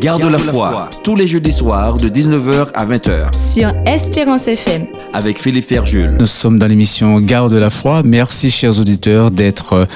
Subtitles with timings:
[0.00, 3.32] Garde la foi, tous les jeudis soirs de 19h à 20h.
[3.34, 4.86] Sur Espérance FM.
[5.12, 6.16] Avec Philippe Ferjul.
[6.18, 8.02] Nous sommes dans l'émission Garde la foi.
[8.04, 9.86] Merci, chers auditeurs, d'être euh,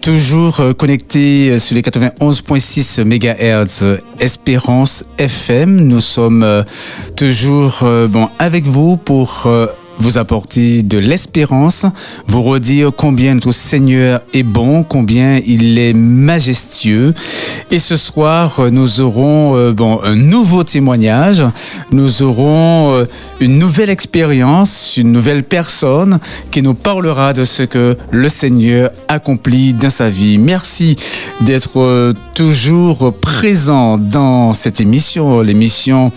[0.00, 5.76] toujours euh, connectés euh, sur les 91.6 MHz Espérance FM.
[5.76, 6.64] Nous sommes
[7.16, 9.48] toujours bon, avec vous pour
[9.98, 11.86] vous apporter de l'espérance,
[12.26, 17.14] vous redire combien notre Seigneur est bon, combien il est majestueux.
[17.70, 21.44] Et ce soir, nous aurons euh, bon, un nouveau témoignage,
[21.90, 23.04] nous aurons euh,
[23.40, 26.18] une nouvelle expérience, une nouvelle personne
[26.50, 30.38] qui nous parlera de ce que le Seigneur accomplit dans sa vie.
[30.38, 30.96] Merci
[31.40, 36.10] d'être euh, toujours présent dans cette émission, l'émission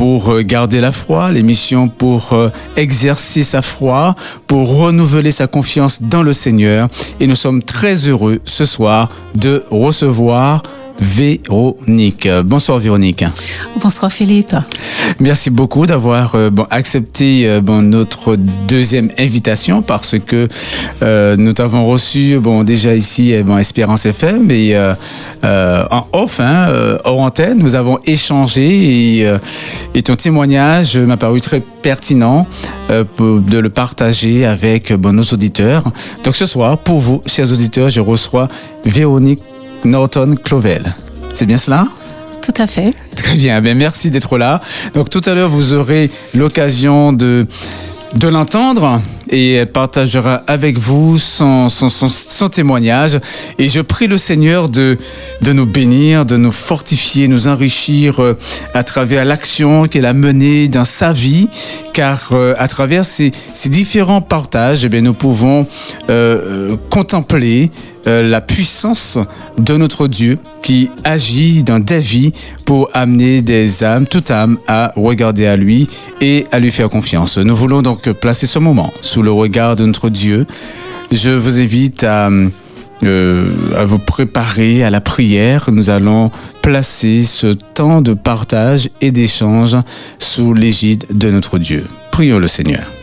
[0.00, 4.14] pour euh, garder la foi, l'émission pour euh, exercer sa foi,
[4.46, 6.88] pour renouveler sa confiance dans le Seigneur.
[7.20, 10.62] Et nous sommes très heureux ce soir de recevoir
[11.00, 12.28] Véronique.
[12.44, 13.24] Bonsoir Véronique.
[13.80, 14.54] Bonsoir Philippe.
[15.18, 20.48] Merci beaucoup d'avoir euh, bon, accepté euh, bon, notre deuxième invitation parce que
[21.02, 24.76] euh, nous t'avons reçu bon, déjà ici bon, Espérance FM et
[25.42, 26.68] en off, hein,
[27.04, 29.32] hors antenne, nous avons échangé et,
[29.94, 32.46] et ton témoignage m'a paru très pertinent
[32.88, 35.84] de le partager avec bon, nos auditeurs.
[36.24, 38.48] Donc ce soir, pour vous, chers auditeurs, je reçois
[38.84, 39.40] Véronique
[39.84, 40.94] Norton Clovel.
[41.32, 41.86] C'est bien cela?
[42.42, 42.92] Tout à fait.
[43.16, 44.60] Très bien, ben merci d'être là.
[44.94, 47.46] Donc tout à l'heure, vous aurez l'occasion de,
[48.14, 53.20] de l'entendre et elle partagera avec vous son, son, son, témoignage.
[53.58, 54.96] Et je prie le Seigneur de,
[55.40, 58.36] de nous bénir, de nous fortifier, nous enrichir euh,
[58.74, 61.48] à travers l'action qu'elle a menée dans sa vie,
[61.94, 65.66] car euh, à travers ces, ces différents partages, eh bien, nous pouvons
[66.08, 67.70] euh, contempler
[68.06, 69.18] la puissance
[69.58, 72.32] de notre Dieu qui agit dans des vies
[72.64, 75.88] pour amener des âmes, toute âme, à regarder à lui
[76.20, 77.38] et à lui faire confiance.
[77.38, 80.46] Nous voulons donc placer ce moment sous le regard de notre Dieu.
[81.12, 82.30] Je vous invite à,
[83.02, 85.70] euh, à vous préparer à la prière.
[85.72, 86.30] Nous allons
[86.62, 89.76] placer ce temps de partage et d'échange
[90.18, 91.84] sous l'égide de notre Dieu.
[92.12, 92.99] Prions le Seigneur.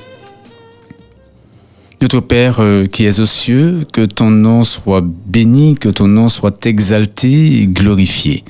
[1.99, 6.29] Notre Père euh, qui es aux cieux, que ton nom soit béni, que ton nom
[6.29, 8.43] soit exalté et glorifié.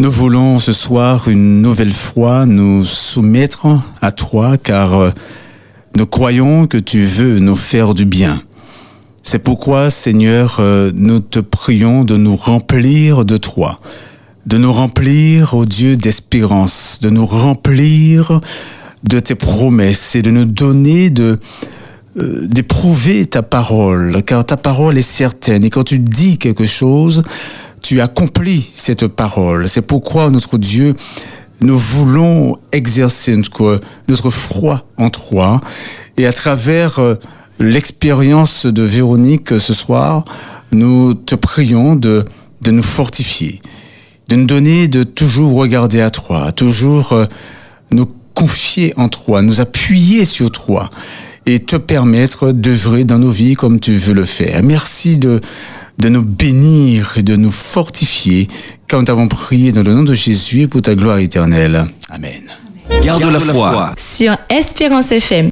[0.00, 3.68] Nous voulons ce soir une nouvelle fois nous soumettre
[4.00, 5.10] à toi car euh,
[5.94, 8.42] nous croyons que tu veux nous faire du bien.
[9.22, 13.78] C'est pourquoi, Seigneur, euh, nous te prions de nous remplir de toi,
[14.46, 18.40] de nous remplir, ô Dieu, d'espérance, de nous remplir
[19.04, 21.38] de tes promesses et de nous donner de
[22.16, 25.64] euh, d'éprouver ta parole, car ta parole est certaine.
[25.64, 27.24] Et quand tu dis quelque chose,
[27.82, 29.68] tu accomplis cette parole.
[29.68, 30.94] C'est pourquoi notre Dieu,
[31.60, 35.60] nous voulons exercer notre, notre foi en toi
[36.16, 37.16] et à travers euh,
[37.58, 40.24] l'expérience de Véronique ce soir,
[40.70, 42.24] nous te prions de,
[42.62, 43.60] de nous fortifier,
[44.28, 47.26] de nous donner de toujours regarder à toi, toujours euh,
[47.90, 50.90] nous confier en toi, nous appuyer sur toi
[51.46, 54.62] et te permettre d'œuvrer dans nos vies comme tu veux le faire.
[54.62, 55.40] Merci de,
[55.98, 58.48] de nous bénir et de nous fortifier
[58.88, 61.84] quand nous avons prié dans le nom de Jésus pour ta gloire éternelle.
[62.10, 62.42] Amen.
[63.02, 63.94] Garde, la foi.
[63.96, 65.50] Sur Espérance FM.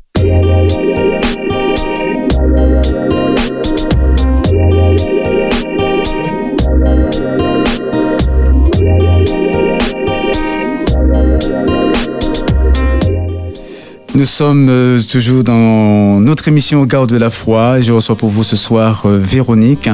[14.15, 18.29] Nous sommes euh, toujours dans notre émission Garde de la foi et je reçois pour
[18.29, 19.89] vous ce soir euh, Véronique.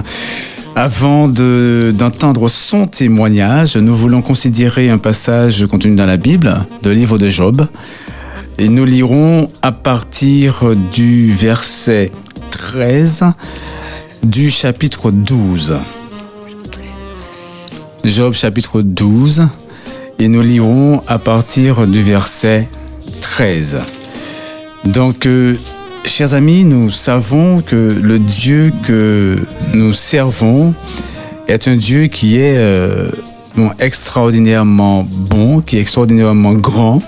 [0.75, 7.17] Avant d'entendre son témoignage, nous voulons considérer un passage contenu dans la Bible, le livre
[7.17, 7.69] de Job.
[8.59, 12.11] Et nous lirons à partir du verset
[12.51, 13.25] 13
[14.25, 15.79] du chapitre 12.
[18.05, 19.47] Job chapitre 12.
[20.19, 22.69] Et nous lirons à partir du verset
[23.21, 23.79] 13.
[24.85, 25.55] Donc, euh,
[26.05, 29.37] chers amis, nous savons que le Dieu que
[29.75, 30.75] nous servons
[31.49, 33.09] est un Dieu qui est euh,
[33.57, 37.03] bon, extraordinairement bon, qui est extraordinairement grand,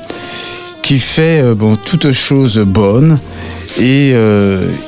[0.82, 3.19] qui fait euh, bon, toutes choses bonnes.
[3.78, 4.14] Et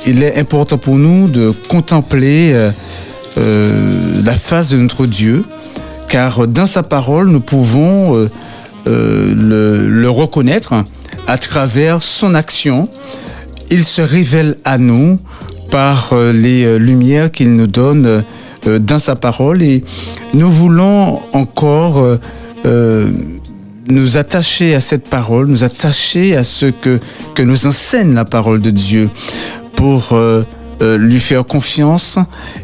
[0.05, 2.53] il est important pour nous de contempler
[3.37, 5.45] la face de notre Dieu,
[6.09, 8.29] car dans sa parole, nous pouvons
[8.85, 10.83] le, le reconnaître
[11.27, 12.89] à travers son action,
[13.69, 15.19] il se révèle à nous
[15.71, 18.23] par euh, les euh, lumières qu'il nous donne
[18.67, 19.83] euh, dans sa parole et
[20.33, 22.19] nous voulons encore
[23.89, 26.99] nous attacher à cette parole, nous attacher à ce que,
[27.39, 29.09] nous enseigne la parole de Dieu
[29.75, 30.17] pour
[30.79, 32.19] lui faire confiance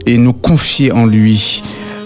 [0.06, 1.62] et nous confier en lui.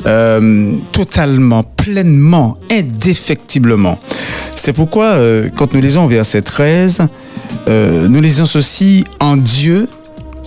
[0.06, 3.98] Euh, totalement, pleinement, indéfectiblement.
[4.56, 7.08] C'est pourquoi, euh, quand nous lisons verset 13,
[7.70, 9.88] euh, nous lisons ceci, en Dieu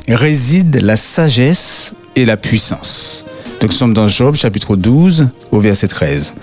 [0.09, 3.25] réside la sagesse et la puissance.
[3.61, 6.35] Donc nous sommes dans Job chapitre 12 au verset 13.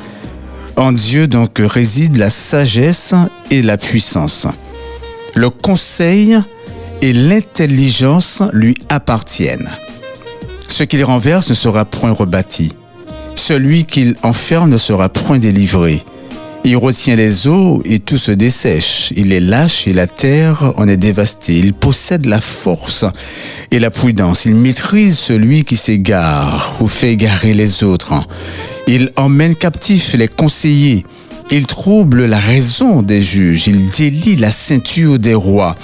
[0.75, 3.13] En Dieu donc réside la sagesse
[3.51, 4.47] et la puissance.
[5.35, 6.39] Le conseil
[7.01, 9.69] et l'intelligence lui appartiennent.
[10.67, 12.73] Ce qu'il renverse ne sera point rebâti.
[13.45, 16.05] Celui qu'il enferme ne sera point délivré.
[16.63, 19.11] Il retient les eaux et tout se dessèche.
[19.17, 21.57] Il les lâche et la terre en est dévastée.
[21.57, 23.03] Il possède la force
[23.69, 24.45] et la prudence.
[24.45, 28.13] Il maîtrise celui qui s'égare ou fait égarer les autres.
[28.87, 31.03] Il emmène captifs les conseillers.
[31.51, 35.75] Il trouble la raison des juges, il délie la ceinture des rois,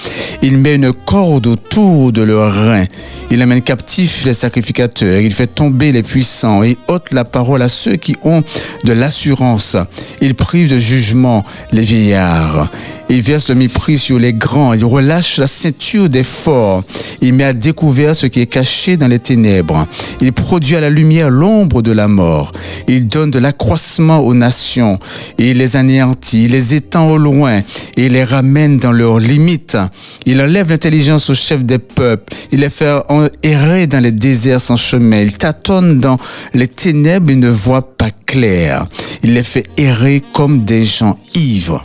[0.41, 2.85] il met une corde autour de leurs reins,
[3.29, 7.67] il amène captifs les sacrificateurs, il fait tomber les puissants, il ôte la parole à
[7.67, 8.43] ceux qui ont
[8.83, 9.77] de l'assurance,
[10.21, 12.69] il prive de jugement les vieillards,
[13.09, 16.83] il verse le mépris sur les grands, il relâche la ceinture des forts,
[17.21, 19.87] il met à découvert ce qui est caché dans les ténèbres,
[20.21, 22.51] il produit à la lumière l'ombre de la mort,
[22.87, 24.99] il donne de l'accroissement aux nations,
[25.37, 27.61] il les anéantit, il les étend au loin.
[27.97, 29.77] Et il les ramène dans leurs limites.
[30.25, 32.95] Il enlève l'intelligence aux chefs des peuples, il les fait
[33.43, 36.17] errer dans les déserts sans chemin, il tâtonne dans
[36.53, 38.85] les ténèbres, il ne voit pas clair.
[39.23, 41.83] Il les fait errer comme des gens ivres.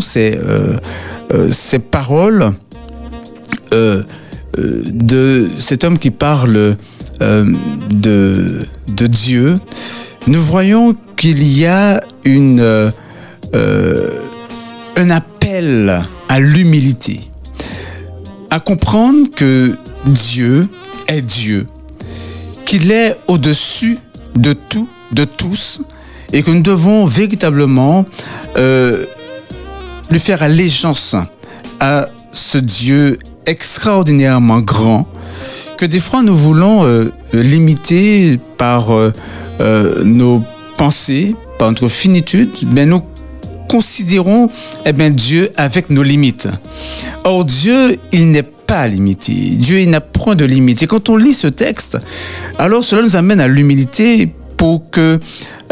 [0.00, 0.76] Ces, euh,
[1.32, 2.52] euh, ces paroles
[3.72, 4.02] euh,
[4.56, 6.76] de cet homme qui parle
[7.20, 9.58] de, de Dieu,
[10.26, 12.92] nous voyons qu'il y a une,
[13.52, 17.20] un appel à l'humilité,
[18.50, 19.76] à comprendre que
[20.06, 20.68] Dieu
[21.08, 21.66] est Dieu,
[22.64, 23.98] qu'il est au-dessus
[24.36, 25.82] de tout, de tous,
[26.32, 28.06] et que nous devons véritablement
[30.10, 31.16] lui faire allégeance
[31.80, 35.06] à ce Dieu extraordinairement grand,
[35.76, 39.12] que des fois nous voulons euh, limiter par euh,
[39.60, 40.42] euh, nos
[40.76, 43.02] pensées, par notre finitude, mais nous
[43.68, 44.48] considérons
[44.86, 46.48] eh bien, Dieu avec nos limites.
[47.24, 49.32] Or, Dieu, il n'est pas limité.
[49.32, 50.82] Dieu, il n'a point de limite.
[50.82, 51.98] Et quand on lit ce texte,
[52.58, 55.20] alors cela nous amène à l'humilité pour que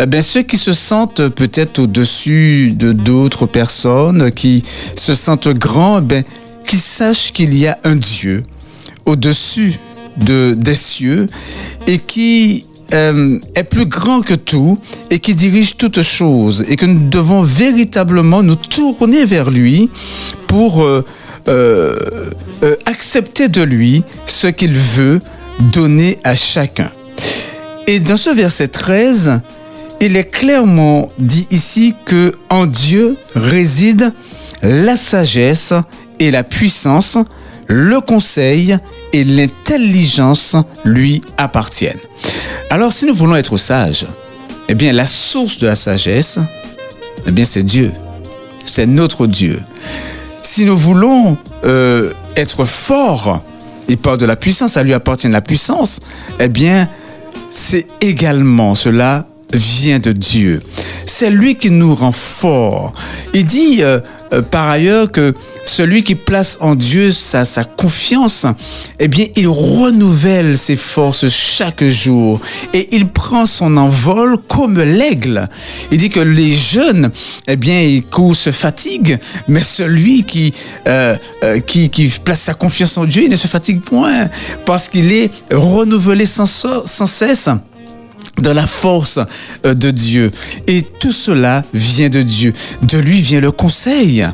[0.04, 4.62] bien, ceux qui se sentent peut-être au-dessus de d'autres personnes, qui
[4.94, 6.22] se sentent grands, eh bien,
[6.66, 8.44] qu'ils sachent qu'il y a un Dieu
[9.06, 9.78] au-dessus
[10.18, 11.28] de, des cieux
[11.86, 14.78] et qui euh, est plus grand que tout
[15.10, 19.90] et qui dirige toutes choses et que nous devons véritablement nous tourner vers lui
[20.46, 21.04] pour euh,
[21.48, 21.96] euh,
[22.64, 25.20] euh, accepter de lui ce qu'il veut
[25.72, 26.90] donner à chacun.
[27.86, 29.42] Et dans ce verset 13,
[30.00, 34.12] il est clairement dit ici que en Dieu réside
[34.62, 35.72] la sagesse
[36.18, 37.18] et la puissance,
[37.66, 38.76] le conseil
[39.12, 42.00] et l'intelligence lui appartiennent.
[42.70, 44.06] Alors si nous voulons être sages,
[44.68, 46.38] eh bien la source de la sagesse,
[47.26, 47.92] eh bien c'est Dieu.
[48.64, 49.62] C'est notre Dieu.
[50.42, 53.42] Si nous voulons euh, être forts,
[53.88, 56.00] il parle de la puissance, à lui appartient la puissance,
[56.40, 56.88] eh bien
[57.50, 60.62] c'est également cela vient de Dieu.
[61.06, 62.92] C'est lui qui nous rend forts.
[63.32, 64.00] Il dit euh,
[64.32, 65.34] euh, par ailleurs que
[65.64, 68.46] celui qui place en Dieu sa, sa confiance,
[68.98, 72.40] eh bien, il renouvelle ses forces chaque jour
[72.72, 75.48] et il prend son envol comme l'aigle.
[75.90, 77.10] Il dit que les jeunes,
[77.46, 80.52] eh bien, ils courent, se fatiguent, mais celui qui,
[80.86, 84.28] euh, euh, qui, qui place sa confiance en Dieu, il ne se fatigue point
[84.64, 87.48] parce qu'il est renouvelé sans, sans cesse
[88.40, 89.18] de la force
[89.64, 90.30] euh, de Dieu.
[90.66, 92.52] Et tout cela vient de Dieu.
[92.82, 94.26] De lui vient le conseil.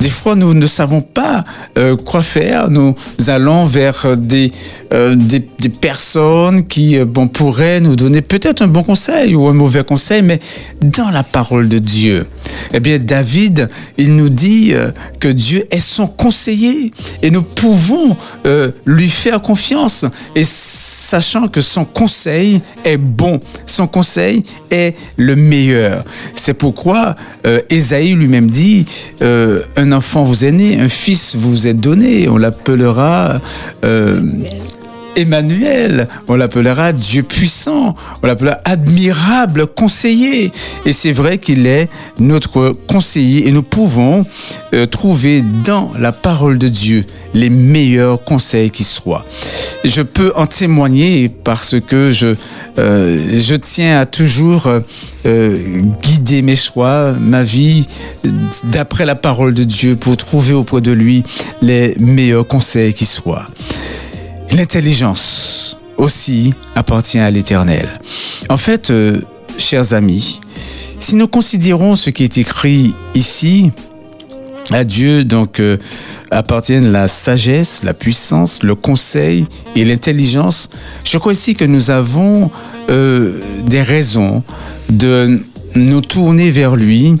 [0.00, 1.44] Des fois, nous ne savons pas
[1.78, 2.70] euh, quoi faire.
[2.70, 2.94] Nous
[3.28, 4.50] allons vers des,
[4.92, 9.52] euh, des, des, personnes qui euh, pourraient nous donner peut-être un bon conseil ou un
[9.52, 10.38] mauvais conseil, mais
[10.82, 12.26] dans la parole de Dieu.
[12.72, 18.16] Eh bien, David, il nous dit euh, que Dieu est son conseiller et nous pouvons
[18.44, 25.36] euh, lui faire confiance et sachant que son conseil est bon, son conseil est le
[25.36, 26.04] meilleur.
[26.34, 27.14] C'est pourquoi
[27.46, 28.86] euh, Ésaïe lui-même dit
[29.22, 33.40] euh, un enfant vous est né, un fils vous est donné, on l'appellera
[33.84, 34.20] euh,
[35.16, 40.52] Emmanuel, on l'appellera Dieu puissant, on l'appellera admirable conseiller.
[40.84, 44.24] Et c'est vrai qu'il est notre conseiller et nous pouvons
[44.74, 47.04] euh, trouver dans la parole de Dieu
[47.34, 49.24] les meilleurs conseils qui soient.
[49.84, 52.34] Je peux en témoigner parce que je,
[52.78, 54.68] euh, je tiens à toujours
[55.26, 57.88] euh, guider mes choix, ma vie,
[58.64, 61.24] d'après la parole de Dieu pour trouver auprès de lui
[61.62, 63.46] les meilleurs conseils qui soient.
[64.52, 67.88] L'intelligence aussi appartient à l'Éternel.
[68.48, 69.20] En fait, euh,
[69.58, 70.40] chers amis,
[70.98, 73.70] si nous considérons ce qui est écrit ici,
[74.72, 75.78] à Dieu donc euh,
[76.30, 80.70] appartiennent la sagesse, la puissance, le conseil et l'intelligence.
[81.04, 82.50] Je crois ici que nous avons
[82.90, 84.42] euh, des raisons
[84.88, 85.40] de
[85.74, 87.14] nous tourner vers lui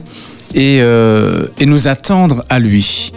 [0.54, 3.12] et, et nous attendre à lui.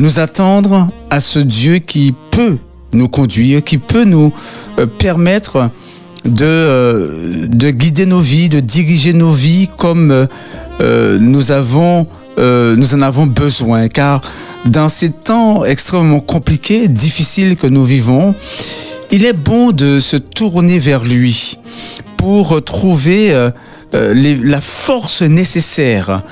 [0.00, 2.58] nous attendre à ce Dieu qui peut
[2.92, 4.32] nous conduire, qui peut nous
[4.78, 5.70] euh, permettre
[6.24, 10.28] de, euh, de guider nos vies, de diriger nos vies comme
[10.80, 12.06] euh, nous avons
[12.38, 13.88] nous en avons besoin.
[13.88, 14.20] Car
[14.66, 18.34] dans ces temps extrêmement compliqués, difficiles que nous vivons,
[19.10, 21.56] il est bon de se tourner vers lui
[22.18, 23.32] pour trouver
[23.94, 26.24] la force nécessaire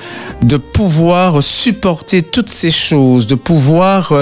[0.43, 4.13] de pouvoir supporter toutes ces choses, de pouvoir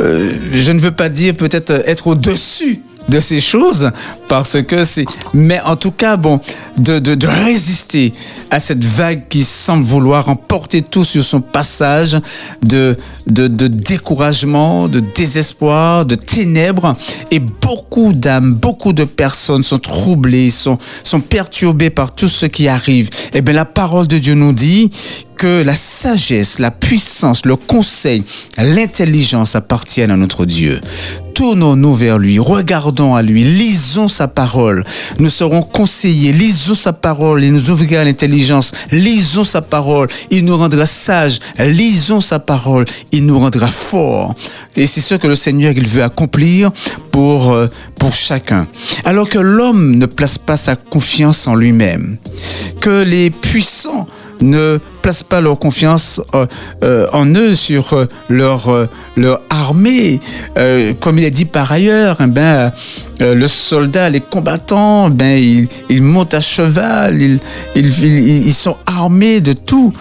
[0.00, 3.90] je ne veux pas dire peut-être être au-dessus de ces choses
[4.28, 5.04] parce que c'est
[5.34, 6.40] mais en tout cas bon
[6.76, 8.12] de, de, de, résister
[8.50, 12.18] à cette vague qui semble vouloir emporter tout sur son passage
[12.62, 16.94] de, de, de découragement de désespoir de ténèbres
[17.30, 22.68] et beaucoup d'âmes beaucoup de personnes sont troublées sont, sont perturbées par tout ce qui
[22.68, 23.08] arrive.
[23.32, 24.90] Et eh bien la parole de Dieu nous dit
[25.40, 28.22] que la sagesse, la puissance, le conseil,
[28.58, 30.78] l'intelligence appartiennent à notre Dieu.
[31.32, 34.84] Tournons-nous vers lui, regardons à lui, lisons sa parole.
[35.18, 38.72] Nous serons conseillés, lisons sa parole, il nous ouvrira l'intelligence.
[38.92, 41.38] Lisons sa parole, il nous rendra sages.
[41.58, 44.34] Lisons sa parole, il nous rendra forts.
[44.76, 46.70] Et c'est ce que le Seigneur il veut accomplir
[47.12, 47.66] pour euh,
[47.98, 48.68] pour chacun.
[49.06, 52.18] Alors que l'homme ne place pas sa confiance en lui-même,
[52.82, 54.06] que les puissants
[54.42, 56.46] ne placent pas leur confiance euh,
[56.82, 60.20] euh, en eux sur euh, leur, leur armée.
[61.00, 62.72] comme il est dit par ailleurs, eh ben,
[63.20, 65.42] le soldat, les combattants, ben,
[65.88, 67.38] ils, montent à cheval, ils,
[67.76, 69.92] ils, sont armés de tout.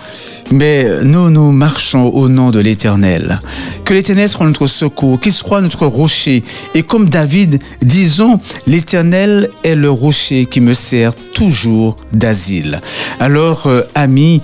[0.52, 3.40] Mais nous, nous marchons au nom de l'Éternel.
[3.84, 6.44] Que l'Éternel soit notre secours, qu'il soit notre rocher.
[6.74, 12.80] Et comme David, disons, l'Éternel est le rocher qui me sert toujours d'asile.
[13.20, 14.42] Alors, amis,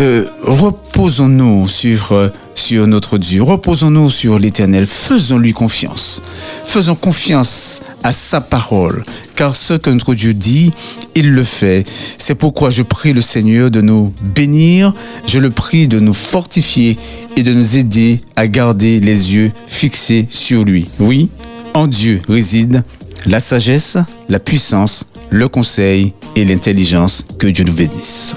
[0.00, 6.22] euh, reposons-nous sur, euh, sur notre Dieu, reposons-nous sur l'Éternel, faisons-lui confiance,
[6.64, 9.04] faisons confiance à sa parole,
[9.36, 10.72] car ce que notre Dieu dit,
[11.14, 11.88] il le fait.
[12.18, 14.94] C'est pourquoi je prie le Seigneur de nous bénir,
[15.26, 16.98] je le prie de nous fortifier
[17.36, 20.88] et de nous aider à garder les yeux fixés sur lui.
[20.98, 21.30] Oui,
[21.72, 22.82] en Dieu réside
[23.26, 23.96] la sagesse,
[24.28, 27.24] la puissance, le conseil et l'intelligence.
[27.38, 28.34] Que Dieu nous bénisse.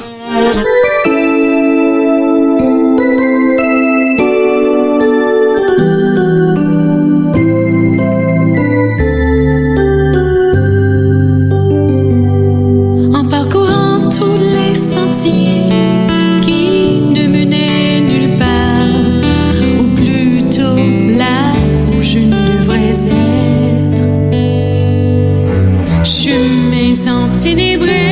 [27.47, 28.03] ténébré.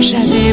[0.00, 0.47] J'avais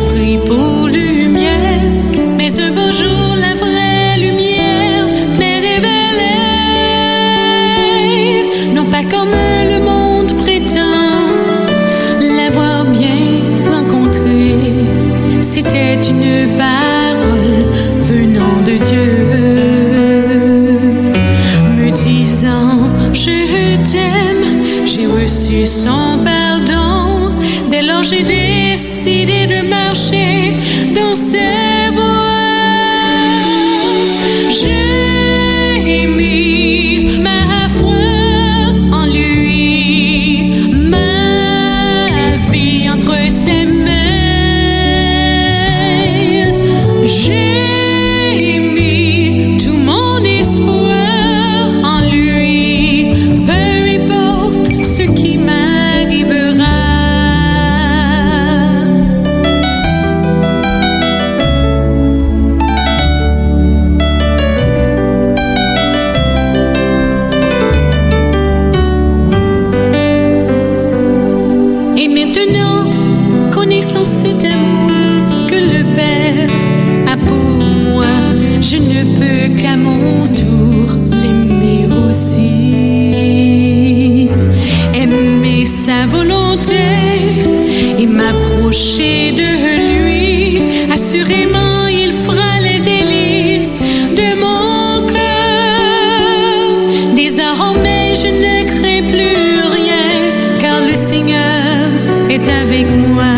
[86.72, 89.50] et m'approcher de
[90.06, 93.78] lui, assurément il fera les délices
[94.20, 96.46] de mon cœur.
[97.16, 100.08] Désormais je ne crains plus rien,
[100.60, 101.90] car le Seigneur
[102.30, 103.34] est avec moi.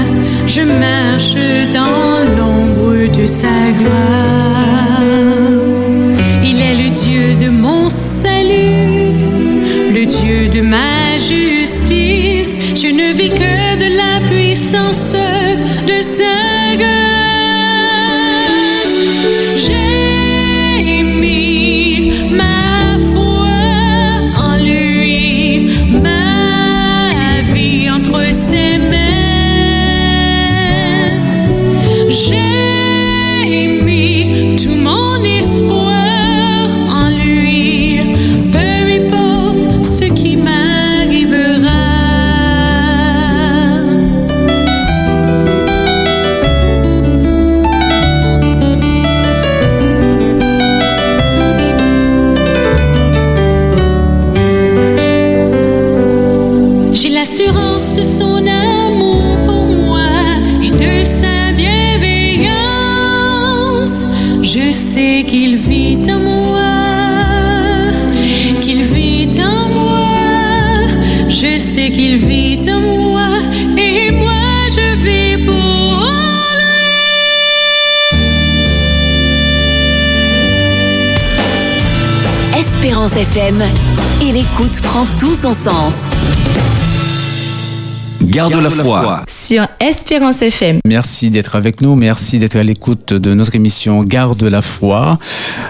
[0.46, 1.36] Je marche
[1.74, 3.97] dans l'ombre de sa gloire.
[83.18, 83.64] FM.
[84.22, 86.07] Et l'écoute prend tout son sens.
[88.28, 89.22] Garde la foi.
[89.28, 90.80] Sur Espérance FM.
[90.86, 95.18] Merci d'être avec nous, merci d'être à l'écoute de notre émission Garde la foi.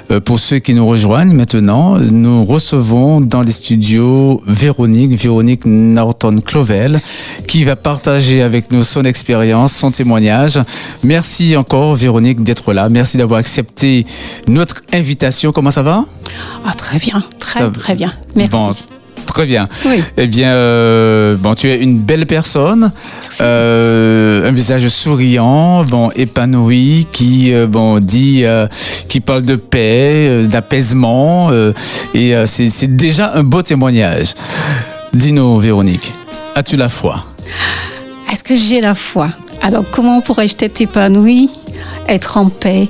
[0.09, 6.99] Euh, pour ceux qui nous rejoignent maintenant, nous recevons dans les studios Véronique, Véronique Norton-Clovel,
[7.47, 10.59] qui va partager avec nous son expérience, son témoignage.
[11.03, 14.05] Merci encore Véronique d'être là, merci d'avoir accepté
[14.47, 15.51] notre invitation.
[15.51, 16.05] Comment ça va?
[16.65, 18.11] Ah, très bien, très, Ça- très bien.
[18.35, 18.51] Merci.
[18.51, 18.71] Bon,
[19.27, 19.67] très bien.
[19.85, 20.01] Oui.
[20.17, 22.91] Eh bien, euh, bon, tu es une belle personne,
[23.41, 28.43] euh, un visage souriant, bon, épanoui, qui, euh, bon, dit,
[29.07, 31.49] qui parle de paix, d'apaisement,
[32.13, 34.33] et c'est déjà un beau témoignage.
[35.13, 36.11] Dis-nous, Véronique,
[36.55, 37.25] as-tu la foi?
[38.31, 39.29] Est-ce que j'ai la foi?
[39.61, 41.49] Alors, comment pourrais-je être épanouie,
[42.07, 42.89] être en paix,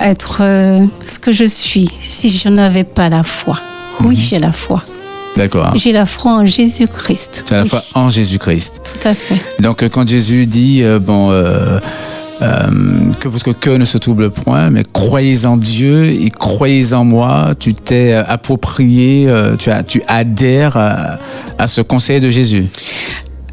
[0.00, 0.38] être
[1.06, 3.58] ce que je suis si je n'avais pas la foi?
[4.00, 4.20] Oui, Mhm.
[4.20, 4.82] j'ai la foi.
[5.40, 5.72] D'accord.
[5.74, 7.44] J'ai la foi en Jésus-Christ.
[7.46, 8.82] Tu as la Oui, foi en Jésus-Christ.
[9.00, 9.36] Tout à fait.
[9.62, 11.78] Donc, euh, quand Jésus dit, euh, bon, euh,
[12.42, 12.46] euh,
[13.20, 17.52] que votre cœur ne se trouble point, mais croyez en Dieu et croyez en moi,
[17.58, 21.18] tu t'es euh, approprié, euh, tu, as, tu adhères à,
[21.58, 22.66] à ce conseil de Jésus.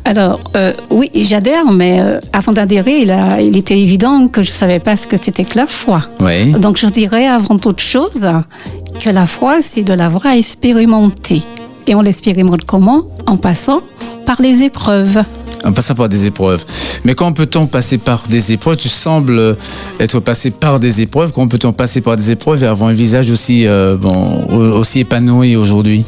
[0.04, 2.02] Alors, euh, oui, j'adhère, mais
[2.34, 5.44] avant d'adhérer, il, a- il était évident que je ne savais pas ce que c'était
[5.46, 6.02] que la foi.
[6.22, 6.52] Oui.
[6.52, 8.26] Donc, je dirais avant toute chose
[9.04, 11.42] que la foi, c'est de l'avoir expérimenté.
[11.88, 13.80] Et on l'expérimente comment En passant
[14.26, 15.24] par les épreuves.
[15.64, 16.64] En passant par des épreuves.
[17.06, 19.58] Mais comment peut-on passer par des épreuves Tu sembles
[20.00, 21.32] être passé par des épreuves.
[21.32, 25.00] Comment peut-on passer par des épreuves et avoir un visage aussi, euh, bon, au- aussi
[25.00, 26.04] épanoui aujourd'hui?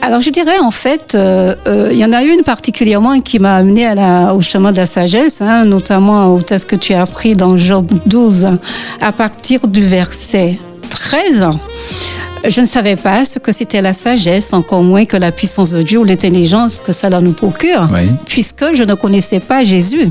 [0.00, 3.54] Alors, je dirais en fait, euh, euh, il y en a une particulièrement qui m'a
[3.56, 7.02] amené à la, au chemin de la sagesse, hein, notamment au test que tu as
[7.02, 8.48] appris dans Job 12,
[9.00, 10.58] à partir du verset
[10.90, 11.46] 13.
[12.48, 15.82] Je ne savais pas ce que c'était la sagesse, encore moins que la puissance de
[15.82, 18.10] Dieu ou l'intelligence que cela nous procure, Oui.
[18.26, 20.10] puisque je ne connaissais pas Jésus.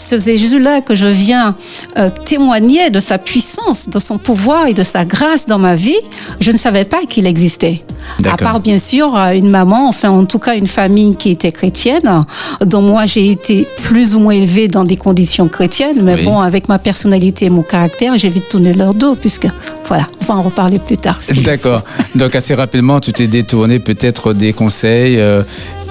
[0.00, 1.54] Ce Jésus-là que je viens
[1.98, 5.98] euh, témoigner de sa puissance, de son pouvoir et de sa grâce dans ma vie,
[6.40, 7.82] je ne savais pas qu'il existait.
[8.26, 11.52] À part bien sûr euh, une maman, enfin en tout cas une famille qui était
[11.52, 12.24] chrétienne,
[12.64, 16.24] dont moi j'ai été plus ou moins élevée dans des conditions chrétiennes, mais Oui.
[16.24, 19.46] bon, avec ma personnalité et mon caractère, j'ai vite tourné leur dos, puisque
[19.84, 21.18] voilà, on va en reparler plus tard.
[21.44, 21.82] D'accord.
[22.14, 25.42] Donc assez rapidement, tu t'es détourné peut-être des conseils euh,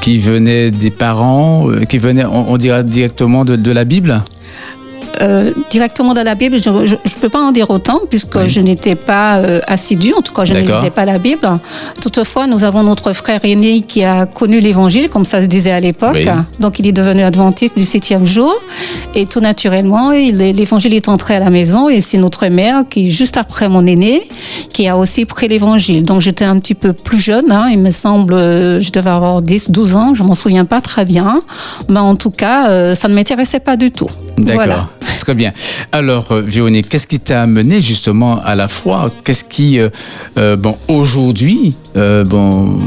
[0.02, 3.99] qui venaient des parents, euh, qui venaient, on, on dirait directement de, de la Bible
[5.22, 8.48] Euh, directement dans la Bible, je ne peux pas en dire autant puisque Oui.
[8.48, 11.48] je n'étais pas euh, assidue, en tout cas je ne lisais pas la Bible.
[12.02, 15.80] Toutefois, nous avons notre frère aîné qui a connu l'Évangile, comme ça se disait à
[15.80, 16.16] l'époque.
[16.16, 16.28] Oui.
[16.60, 18.54] Donc il est devenu adventiste du septième jour.
[19.20, 23.12] Et tout naturellement, il- l'Évangile est entré à la maison et c'est notre mère qui,
[23.12, 24.24] juste après mon aîné,
[24.72, 26.04] qui a aussi pris l'évangile.
[26.04, 29.42] Donc j'étais un petit peu plus jeune, hein, il me semble, euh, je devais avoir
[29.42, 31.42] 10, 12 ans, je m'en souviens pas très bien.
[31.90, 34.08] Mais en tout cas, euh, ça ne m'intéressait pas du tout.
[34.38, 34.56] D'accord.
[34.56, 34.88] Voilà.
[35.20, 35.52] Très bien.
[35.92, 39.10] Alors, euh, Véronique, qu'est-ce qui t'a amené justement à la foi?
[39.26, 42.80] Qu'est-ce qui, euh, bon, aujourd'hui, euh, bon,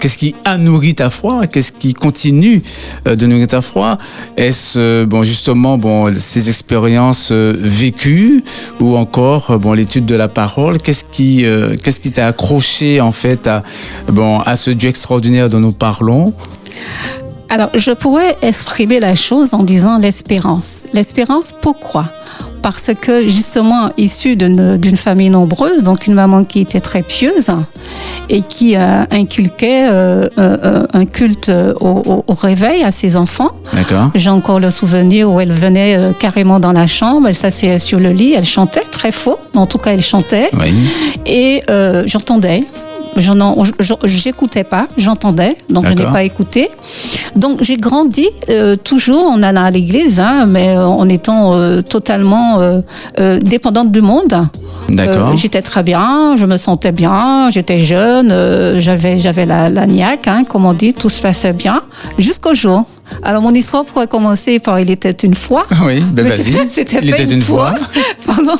[0.00, 1.46] qu'est-ce qui a nourri ta foi?
[1.46, 2.62] Qu'est-ce qui continue
[3.06, 3.98] euh, de nourrir ta foi?
[4.36, 8.42] Est-ce, euh, bon, justement, bon, ces expériences euh, vécues
[8.80, 10.78] ou encore, bon, l'étude de la parole?
[10.78, 11.44] Qu'est-ce qui,
[11.82, 13.62] qu'est-ce qui t'a accroché en fait à,
[14.08, 16.32] bon, à ce Dieu extraordinaire dont nous parlons?
[17.50, 20.86] Alors, je pourrais exprimer la chose en disant l'espérance.
[20.92, 22.06] L'espérance, pourquoi?
[22.62, 27.50] Parce que justement, issue d'une d'une famille nombreuse, donc une maman qui était très pieuse
[28.28, 33.50] et qui euh, inculquait euh, euh, un culte au, réveil à ses enfants.
[33.72, 37.98] D'accord J'ai encore le souvenir où elle venait carrément dans la chambre, elle s'asseyait sur
[37.98, 40.50] le lit, elle chantait très faux, mais en tout cas elle chantait.
[40.54, 40.72] Oui.
[41.26, 41.62] Et
[42.06, 42.62] j'entendais.
[44.04, 46.70] J'écoutais pas, j'entendais, donc je n'ai pas écouté.
[47.36, 52.60] Donc j'ai grandi euh, toujours en allant à l'église, hein, mais en étant euh, totalement
[52.60, 54.34] euh, dépendante du monde.
[54.88, 55.36] D'accord.
[55.36, 58.34] J'étais très bien, je me sentais bien, j'étais jeune,
[58.80, 61.82] j'avais j'avais la, la niaque, hein, comme on dit, tout se passait bien,
[62.18, 62.84] jusqu'au jour.
[63.22, 65.66] Alors mon histoire pourrait commencer par il était une fois.
[65.84, 66.54] oui, ben vas-y.
[66.68, 67.74] C'était Il était une fois.
[68.26, 68.56] Pardon.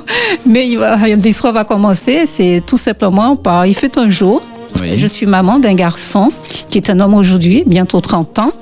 [0.47, 0.69] Mais
[1.17, 4.41] l'histoire va commencer, c'est tout simplement par il fut un jour.
[4.81, 4.97] Oui.
[4.97, 6.29] Je suis maman d'un garçon
[6.69, 8.53] qui est un homme aujourd'hui, bientôt 30 ans.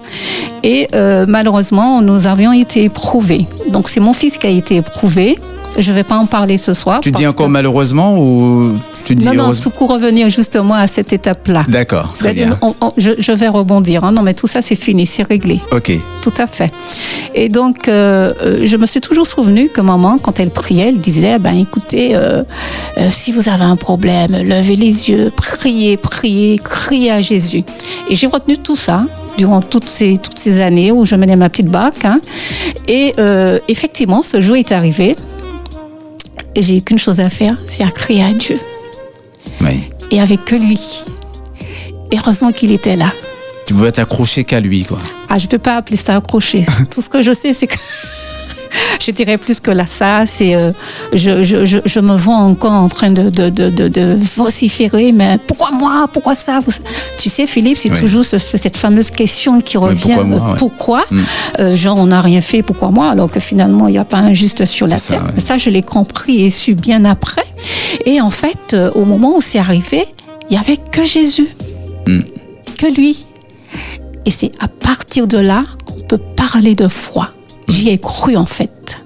[0.63, 3.47] Et euh, malheureusement, nous avions été éprouvés.
[3.71, 5.37] Donc c'est mon fils qui a été éprouvé.
[5.79, 7.01] Je ne vais pas en parler ce soir.
[7.01, 11.13] Tu dis encore que- malheureusement ou tu dis Non, non, pour revenir justement à cette
[11.13, 11.65] étape-là.
[11.69, 12.59] D'accord, très bien.
[12.63, 14.03] on- on- je, je vais rebondir.
[14.05, 14.13] hein.
[14.13, 15.61] Non, mais tout ça, c'est fini, c'est réglé.
[15.73, 16.73] Ok, Tout à fait.
[17.35, 20.99] Et donc, euh, euh, je me suis toujours souvenu que maman, quand elle priait, elle
[20.99, 22.43] disait, ben écoutez, euh,
[22.99, 27.63] euh, si vous avez un problème, levez les yeux, priez, priez, criez à Jésus.
[28.11, 29.03] Et j'ai retenu tout ça
[29.37, 32.05] durant toutes ces, toutes ces années où je menais ma petite barque.
[32.05, 32.21] hein.
[32.89, 33.15] Et
[33.69, 35.15] effectivement, ce jour est arrivé.
[36.59, 38.59] Et j'ai qu'une chose à faire, c'est à crier à Dieu.
[39.61, 39.89] oui.
[40.11, 41.05] Et avec que lui.
[42.11, 43.13] Et heureusement qu'il était là.
[43.65, 44.99] Tu pouvais t'accrocher qu'à lui, quoi.
[45.29, 46.67] Ah, je ne peux pas appeler ça accrocher.
[46.91, 47.77] Tout ce que je sais, c'est que.
[49.01, 50.55] je dirais plus que là, ça, c'est.
[50.55, 50.73] euh,
[51.13, 55.13] je, je, je, je me vois encore en train de, de, de, de, de vociférer,
[55.13, 56.07] mais pourquoi moi?
[56.13, 56.61] Pourquoi ça?
[57.19, 57.99] Tu sais, Philippe, c'est Oui.
[57.99, 60.15] toujours ce- cette fameuse question qui revient.
[60.15, 60.57] pourquoi moi, ouais.
[60.59, 61.05] Pourquoi?
[61.11, 61.21] Mm.
[61.61, 63.11] Euh, Genre, on n'a rien fait, pourquoi moi?
[63.11, 65.25] Alors que finalement, il n'y a pas un juste sur la ça, terre.
[65.25, 65.33] ouais.
[65.35, 67.45] Mais ça, je l'ai compris et su bien après.
[68.07, 70.05] Et en fait, euh, au moment où c'est arrivé,
[70.51, 71.49] il n'y avait que Jésus,
[72.07, 72.21] Mm.
[72.79, 73.27] que lui.
[74.27, 77.29] Et c'est à partir de là qu'on peut parler de foi.
[77.69, 78.99] J'y ai cru en fait.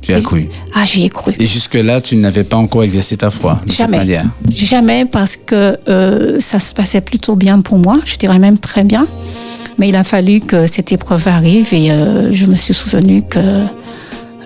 [0.00, 0.48] Tu as cru.
[0.74, 1.32] Ah, j'y ai cru.
[1.38, 3.98] Et jusque-là, tu n'avais pas encore exercé ta foi, de cette Jamais.
[3.98, 4.24] manière.
[4.48, 8.82] Jamais parce que euh, ça se passait plutôt bien pour moi, je dirais même très
[8.82, 9.06] bien.
[9.78, 13.38] Mais il a fallu que cette épreuve arrive et euh, je me suis souvenu que,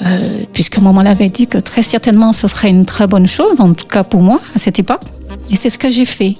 [0.04, 3.72] euh, puisque maman l'avait dit que très certainement ce serait une très bonne chose, en
[3.74, 5.02] tout cas pour moi à cette époque.
[5.50, 6.34] Et c'est ce que j'ai fait.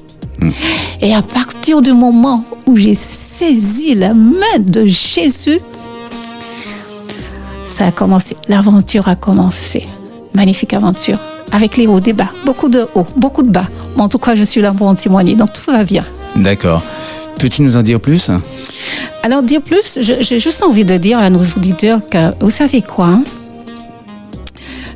[1.01, 5.61] Et à partir du moment où j'ai saisi la main de Jésus,
[7.65, 8.37] ça a commencé.
[8.49, 9.83] L'aventure a commencé.
[10.35, 11.19] Magnifique aventure.
[11.53, 12.31] Avec les hauts, des bas.
[12.45, 13.67] Beaucoup de hauts, beaucoup de bas.
[13.97, 15.35] Mais en tout cas, je suis là pour en témoigner.
[15.37, 16.05] Donc tout va bien.
[16.37, 16.83] D'accord.
[17.39, 18.31] Peux-tu nous en dire plus?
[19.23, 23.07] Alors, dire plus, j'ai juste envie de dire à nos auditeurs que, vous savez quoi?
[23.07, 23.25] Hein?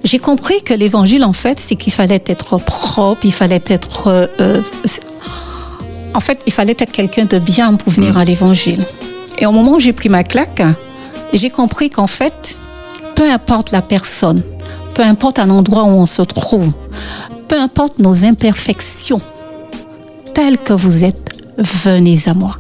[0.05, 4.09] J'ai compris que l'évangile, en fait, c'est qu'il fallait être propre, il fallait être...
[4.09, 4.61] euh, euh,
[6.15, 8.85] en fait, il fallait être quelqu'un de bien pour venir à l'évangile.
[9.39, 10.63] Et au moment où j'ai pris ma claque,
[11.33, 12.59] j'ai compris qu'en fait,
[13.15, 14.43] peu importe la personne,
[14.95, 16.73] peu importe à l'endroit où on se trouve,
[17.49, 19.21] peu importe nos imperfections,
[20.35, 22.57] telles que vous êtes, venez à moi.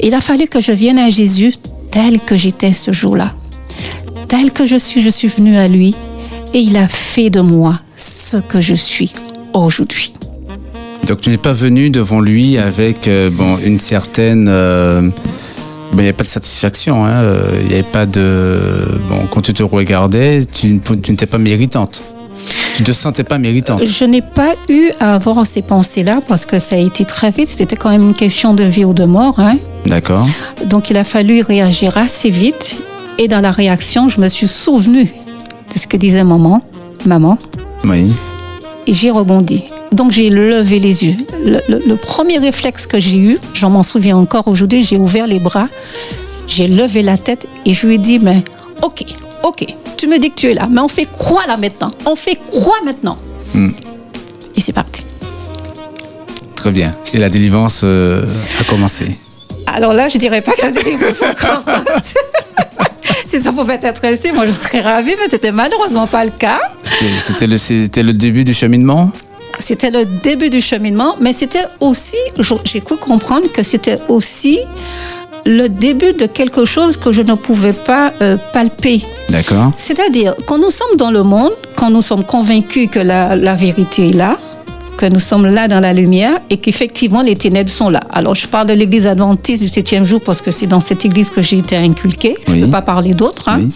[0.00, 1.54] Il a fallu que je vienne à Jésus
[1.90, 3.32] tel que j'étais ce jour-là.
[4.28, 5.94] Tel que je suis, je suis venue à lui
[6.52, 9.12] et il a fait de moi ce que je suis
[9.52, 10.12] aujourd'hui.
[11.06, 15.10] Donc tu n'es pas venu devant lui avec euh, bon une certaine euh,
[16.02, 19.52] il n'y avait pas de satisfaction, hein, euh, n'y avait pas de bon quand tu
[19.54, 22.02] te regardais, tu, tu n'étais pas méritante.
[22.74, 23.84] Tu ne te sentais pas méritante.
[23.86, 27.48] Je n'ai pas eu à avoir ces pensées-là parce que ça a été très vite.
[27.48, 29.38] C'était quand même une question de vie ou de mort.
[29.38, 29.56] hein.
[29.86, 30.26] D'accord.
[30.66, 32.76] Donc il a fallu réagir assez vite.
[33.18, 35.04] Et dans la réaction, je me suis souvenue
[35.72, 36.60] de ce que disait maman.
[37.06, 37.38] Maman.
[37.84, 38.12] Oui.
[38.86, 39.64] Et j'ai rebondi.
[39.92, 41.16] Donc j'ai levé les yeux.
[41.44, 45.26] Le, le- le premier réflexe que j'ai eu, j'en m'en souviens encore aujourd'hui, j'ai ouvert
[45.26, 45.68] les bras,
[46.46, 48.42] j'ai levé la tête et je lui ai dit, mais
[48.82, 49.04] ok,
[49.44, 49.64] ok,
[49.96, 51.90] tu me dis que tu es là, mais on fait quoi là maintenant?
[52.06, 53.16] On fait quoi maintenant?
[54.56, 55.06] Et c'est parti.
[56.56, 56.90] Très bien.
[57.12, 58.26] Et la délivrance euh,
[58.60, 59.16] a commencé.
[59.66, 62.14] Alors là, je dirais pas que la délivrance a commencé.
[63.34, 66.60] si ça pouvait être ainsi, moi je serais ravie, mais c'était malheureusement pas le cas.
[66.82, 69.10] C'était- le, début du cheminement?
[69.58, 72.16] C'était le début du cheminement, mais c'était aussi,
[72.64, 74.60] j'ai cru comprendre que c'était aussi
[75.46, 79.02] le début de quelque chose que je ne pouvais pas euh, palper.
[79.28, 79.72] D'accord.
[79.76, 84.08] C'est-à-dire, quand nous sommes dans le monde, quand nous sommes convaincus que la, la vérité
[84.08, 84.38] est là,
[85.08, 88.00] que nous sommes là dans la lumière et qu'effectivement les ténèbres sont là.
[88.10, 91.28] Alors, je parle de l'église adventiste du septième jour parce que c'est dans cette église
[91.30, 92.36] que j'ai été inculquée.
[92.46, 93.48] Je ne peux pas parler d'autres.
[93.48, 93.60] hein.
[93.64, 93.70] Oui.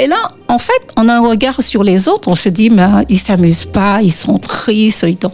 [0.00, 2.28] Et là, en fait, on a un regard sur les autres.
[2.28, 5.04] On se dit, mais hein, ils s'amusent pas, ils sont tristes.
[5.08, 5.32] ils ont-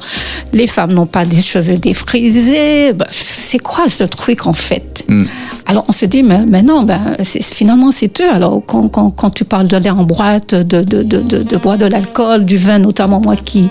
[0.55, 2.93] Les femmes n'ont pas des cheveux défrisés.
[2.95, 5.05] Ben, c'est quoi ce truc en fait?
[5.09, 5.25] Mm.
[5.67, 8.31] Alors on se dit, mais, mais non, ben, finalement c'est eux.
[8.31, 11.79] Alors quand, quand, quand tu parles d'aller en boîte, de, de, de, de, de boire
[11.79, 13.69] de l'alcool, du vin, notamment moi qui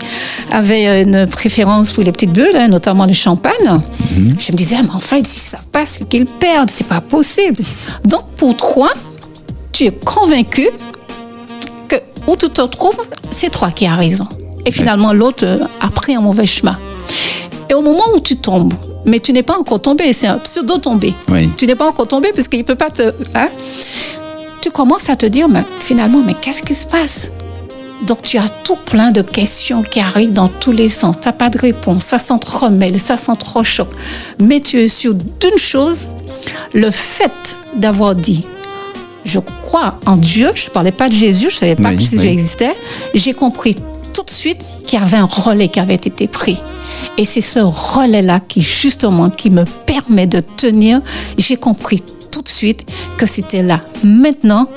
[0.52, 3.54] avais une préférence pour les petites bulles, hein, notamment le champagne,
[4.40, 7.02] je me disais, mais en fait, ils ne savent pas ce qu'ils perdent, c'est pas
[7.02, 7.64] possible.
[8.06, 8.90] Donc pour toi,
[9.74, 10.70] tu es convaincu
[11.90, 11.96] que
[12.28, 14.28] où tu te trouves, c'est toi qui as raison.
[14.66, 16.80] Et finalement, l'autre euh, a pris un mauvais chemin.
[17.70, 18.74] Et au moment où tu tombes,
[19.06, 21.14] mais tu n'es pas encore tombé, c'est un pseudo-tombé.
[21.30, 21.50] Oui.
[21.58, 23.14] Tu n'es pas encore tombé parce qu'il ne peut pas te...
[23.36, 23.50] hein.
[24.62, 27.32] Tu commences à te dire, mais finalement, mais qu'est-ce qui se passe?
[28.08, 31.18] Donc tu as tout plein de questions qui arrivent dans tous les sens.
[31.20, 32.04] Tu n'as pas de réponse.
[32.04, 33.92] Ça s'entremêle, ça s'entrechoque.
[34.40, 36.08] Mais tu es sûr d'une chose,
[36.74, 38.46] le fait d'avoir dit,
[39.26, 41.96] je crois en Dieu, je ne parlais pas de Jésus, je ne savais pas Oui,
[41.96, 42.28] que Jésus oui.
[42.28, 42.76] existait,
[43.14, 43.76] j'ai compris
[44.14, 46.62] tout de suite qu'il y avait un relais qui avait été pris.
[47.18, 51.02] Et c'est ce relais-là qui, justement, qui me permet de tenir.
[51.38, 52.86] J'ai compris tout de suite
[53.18, 54.68] que c'était là, maintenant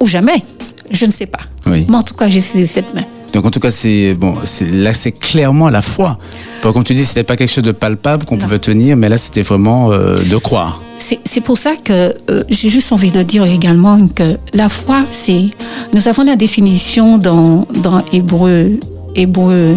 [0.00, 0.42] ou jamais.
[0.90, 1.40] Je ne sais pas.
[1.66, 1.86] Oui.
[1.88, 3.04] Mais en tout cas, j'ai saisi cette main.
[3.34, 4.34] Donc en tout cas, c'est bon,
[4.72, 6.18] là c'est clairement la foi.
[6.62, 9.42] Comme tu dis, c'était pas quelque chose de palpable qu'on pouvait tenir, mais là c'était
[9.42, 10.80] vraiment euh, de croire.
[10.98, 15.00] C'est c'est pour ça que euh, j'ai juste envie de dire également que la foi,
[15.10, 15.50] c'est.
[15.92, 18.78] Nous avons la définition dans, dans Hébreu,
[19.16, 19.74] Hébreu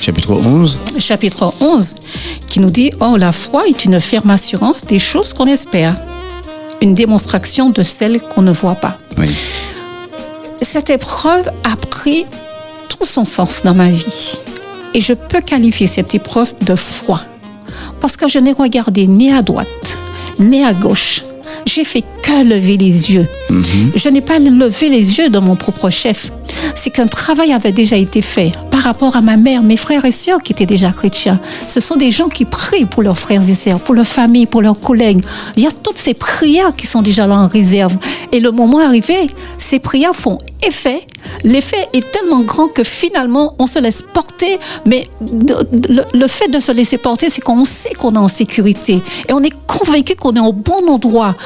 [0.00, 0.78] Chapitre 11.
[0.98, 1.94] chapitre 11
[2.48, 5.96] qui nous dit Oh, la foi est une ferme assurance des choses qu'on espère,
[6.82, 8.98] une démonstration de celles qu'on ne voit pas.
[9.16, 9.28] Oui.
[10.60, 12.26] Cette épreuve a pris
[13.02, 14.38] tout son sens dans ma vie.
[14.94, 17.20] Et je peux qualifier cette épreuve de foi.
[18.00, 19.98] Parce que je n'ai regardé ni à droite,
[20.38, 21.24] ni à gauche.
[21.66, 23.26] J'ai fait que lever les yeux.
[23.96, 26.30] Je n'ai pas levé les yeux dans mon propre chef.
[26.74, 30.12] C'est qu'un travail avait déjà été fait par rapport à ma mère, mes frères et
[30.12, 31.40] sœurs qui étaient déjà chrétiens.
[31.68, 34.62] Ce sont des gens qui prient pour leurs frères et sœurs, pour leur famille, pour
[34.62, 35.22] leurs collègues.
[35.56, 37.96] Il y a toutes ces prières qui sont déjà là en réserve.
[38.32, 39.28] Et le moment arrivé,
[39.58, 41.06] ces prières font effet.
[41.44, 44.58] L'effet est tellement grand que finalement, on se laisse porter.
[44.86, 49.02] Mais le, le fait de se laisser porter, c'est qu'on sait qu'on est en sécurité.
[49.28, 51.36] Et on est convaincu qu'on est au bon endroit.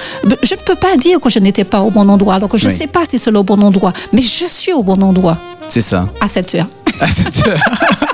[0.42, 2.66] Je ne peux pas dire que je n'étais pas au bon endroit, alors que je
[2.66, 2.76] ne Oui.
[2.78, 3.92] sais pas si c'est le bon endroit.
[4.12, 5.36] Mais je suis au bon endroit
[5.68, 6.08] C'est ça.
[6.20, 6.66] à cette heure.
[7.00, 7.60] À cette heure.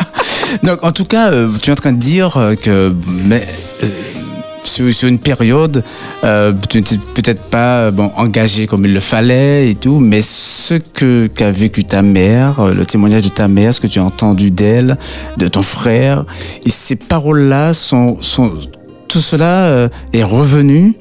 [0.64, 3.46] Donc, en tout cas, euh, tu es en train de dire euh, que mais,
[3.85, 3.88] euh,
[4.64, 5.85] sur, une période,
[6.24, 10.74] euh, tu n'étais peut-être pas bon, engagé comme il le fallait et tout, mais ce
[10.74, 14.50] que qu'a vécu ta mère, le témoignage de ta mère, ce que tu as entendu
[14.50, 14.98] d'elle,
[15.37, 16.24] de ton frère,
[16.64, 18.52] et ces paroles-là sont, sont
[19.12, 20.94] tout cela euh, est revenu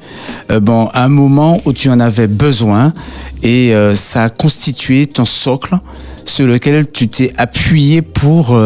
[0.51, 2.93] euh, bon, à un moment où tu en avais besoin
[3.41, 5.77] et euh, ça a constitué ton socle
[6.25, 8.59] sur lequel tu t'es appuyé pour,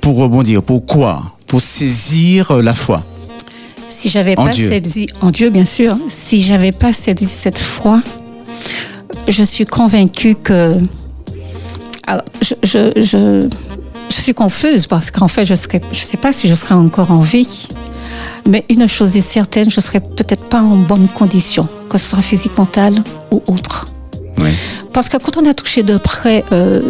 [0.00, 0.62] pour rebondir.
[0.62, 1.36] Pour quoi?
[1.46, 3.04] Pour saisir la foi.
[3.86, 4.68] Si j'avais pas Dieu.
[4.68, 8.02] saisi, en Dieu bien sûr, si j'avais pas saisi cette foi,
[9.28, 10.74] je suis convaincue que.
[12.06, 13.48] Alors, je, je, je,
[14.10, 17.10] je suis confuse parce qu'en fait, je serais, je sais pas si je serais encore
[17.10, 17.68] en vie,
[18.48, 22.22] mais une chose est certaine, je serais peut-être pas en bonne condition, que ce soit
[22.22, 22.94] physique, mentale
[23.30, 23.86] ou autre.
[24.40, 24.50] Oui.
[24.92, 26.80] Parce que quand on a touché de près euh,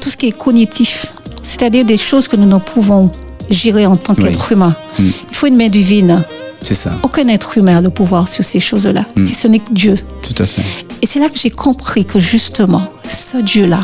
[0.00, 3.10] tout ce qui est cognitif, c'est-à-dire des choses que nous ne pouvons
[3.50, 4.24] gérer en tant Oui.
[4.24, 5.02] qu'être humain, Mm.
[5.30, 6.24] il faut une main divine.
[6.62, 9.24] C'est ça, Aucun être humain a le pouvoir sur ces choses-là, Mm.
[9.24, 9.96] si ce n'est que Dieu.
[10.22, 10.62] tout à fait.
[11.02, 13.80] Et c'est là que j'ai compris que justement, ce Dieu-là,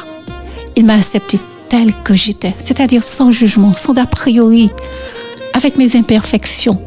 [0.77, 1.39] il m'a accepté
[1.71, 4.71] tel que j'étais, c'est-à-dire sans jugement, sans d'a priori,
[5.55, 6.83] avec mes imperfections.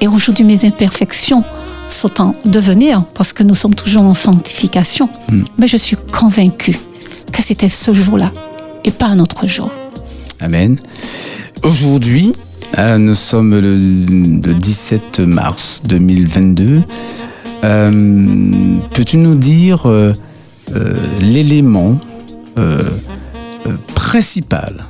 [0.00, 1.44] Et aujourd'hui, mes imperfections
[1.88, 5.08] sont en devenir, parce que nous sommes toujours en sanctification.
[5.58, 6.76] Mais je suis convaincue
[7.32, 8.32] que c'était ce jour-là
[8.84, 9.70] et pas un autre jour.
[10.40, 10.78] Amen.
[11.62, 12.34] Aujourd'hui,
[12.78, 16.82] euh, nous sommes le, le 17 mars 2022.
[17.62, 17.90] Euh,
[18.94, 20.12] Peux-tu nous dire euh,
[21.20, 21.98] l'élément
[23.94, 24.84] principal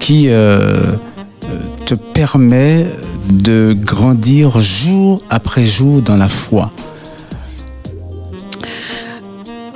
[0.00, 2.86] qui euh, euh, te permet
[3.30, 6.72] de grandir jour après jour dans la foi.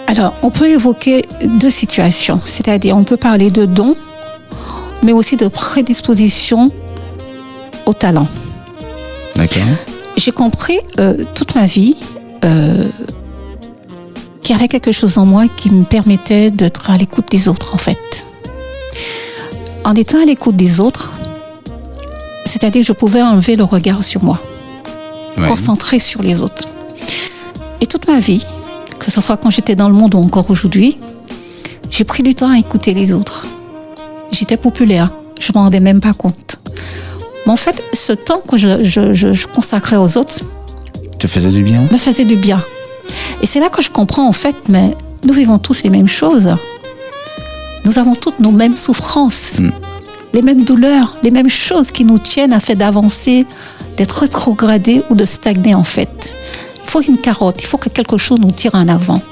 [0.07, 3.95] Alors, on peut évoquer deux situations, c'est-à-dire on peut parler de dons,
[5.03, 6.71] mais aussi de prédisposition
[7.87, 8.27] au talent.
[9.37, 9.63] D'accord.
[10.17, 11.97] J'ai compris euh, toute ma vie
[12.45, 12.85] euh,
[14.43, 17.75] qu'il y avait quelque chose en moi qui me permettait d'être à l'écoute des autres,
[17.75, 18.27] en fait.
[19.85, 21.11] En étant à l'écoute des autres,
[22.45, 24.41] c'est-à-dire je pouvais enlever le regard sur moi,
[25.39, 25.47] Ouais.
[25.47, 26.65] concentrer sur les autres.
[27.81, 28.45] Et toute ma vie,
[28.99, 30.99] que ce soit quand j'étais dans le monde ou encore aujourd'hui,
[31.91, 33.47] j'ai pris du temps à écouter les autres.
[34.33, 36.57] J'étais populaire, je m'en rendais même pas compte.
[37.47, 40.41] Mais en fait, ce temps que je- je consacrais aux autres
[41.19, 42.63] Te faisait du bien me faisait du bien.
[43.43, 46.51] Et c'est là que je comprends en fait, mais nous vivons tous les mêmes choses.
[47.85, 49.71] Nous avons toutes nos mêmes souffrances, Mm.
[50.35, 53.47] les mêmes douleurs, les mêmes choses qui nous tiennent à fait d'avancer,
[53.97, 56.35] d'être rétrogradés ou de stagner en fait.
[56.85, 59.23] Il faut une carotte, il faut que quelque chose nous tire en avant.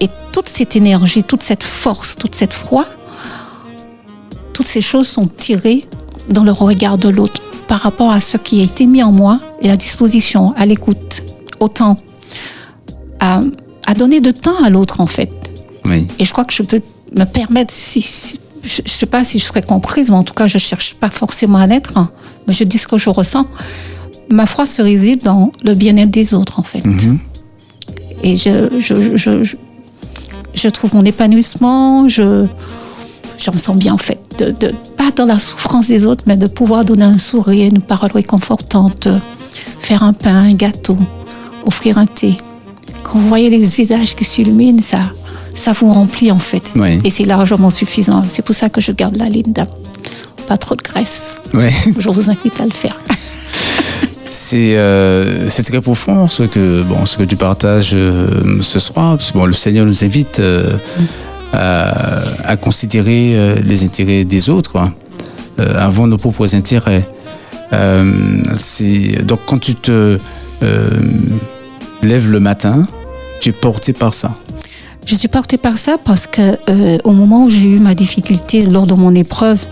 [0.00, 2.86] Et toute cette énergie, toute cette force, toute cette foi,
[4.52, 5.84] toutes ces choses sont tirées
[6.28, 9.40] dans le regard de l'autre par rapport à ce qui a été mis en moi
[9.60, 11.22] et la disposition, à l'écoute,
[11.60, 11.98] au temps,
[13.20, 13.40] à,
[13.86, 15.30] à donner de temps à l'autre en fait.
[15.86, 16.06] Oui.
[16.18, 16.80] Et je crois que je peux
[17.16, 20.34] me permettre, si, si- je ne sais pas si je serais comprise, mais en tout
[20.34, 22.10] cas, je ne cherche pas forcément à l'être, hein,
[22.46, 23.46] mais je dis ce que je ressens.
[24.30, 26.84] Ma foi se réside dans le bien-être des autres, en fait.
[26.84, 27.18] Mhm.
[28.22, 29.56] Et je, je, je, je,
[30.54, 32.46] je trouve mon épanouissement, je,
[33.38, 34.20] je me sens bien, en fait.
[34.38, 37.80] De, de, pas dans la souffrance des autres, mais de pouvoir donner un sourire, une
[37.80, 39.08] parole réconfortante,
[39.80, 40.96] faire un pain, un gâteau,
[41.66, 42.36] offrir un thé.
[43.02, 45.00] Quand vous voyez les visages qui s'illuminent, ça,
[45.54, 46.72] ça vous remplit en fait.
[47.04, 48.22] Et c'est largement suffisant.
[48.28, 49.68] C'est pour ça que je garde la ligne d'ap-
[50.46, 51.34] Pas trop de graisse.
[51.54, 51.72] Ouais.
[51.98, 52.98] Je vous invite à le faire.
[54.26, 59.16] C'est euh, c'est très profond ce que bon ce que tu partages euh, ce soir.
[59.16, 60.76] Parce que, bon, le Seigneur nous invite euh,
[61.52, 64.94] à, à considérer les intérêts des autres hein,
[65.76, 67.08] avant nos propres intérêts.
[67.72, 70.18] Donc quand tu te
[72.02, 72.86] lèves le matin,
[73.40, 74.34] tu es porté par ça.
[75.06, 78.66] Je suis portée par ça parce que euh, au moment où j'ai eu ma difficulté
[78.66, 79.64] lors de mon épreuve,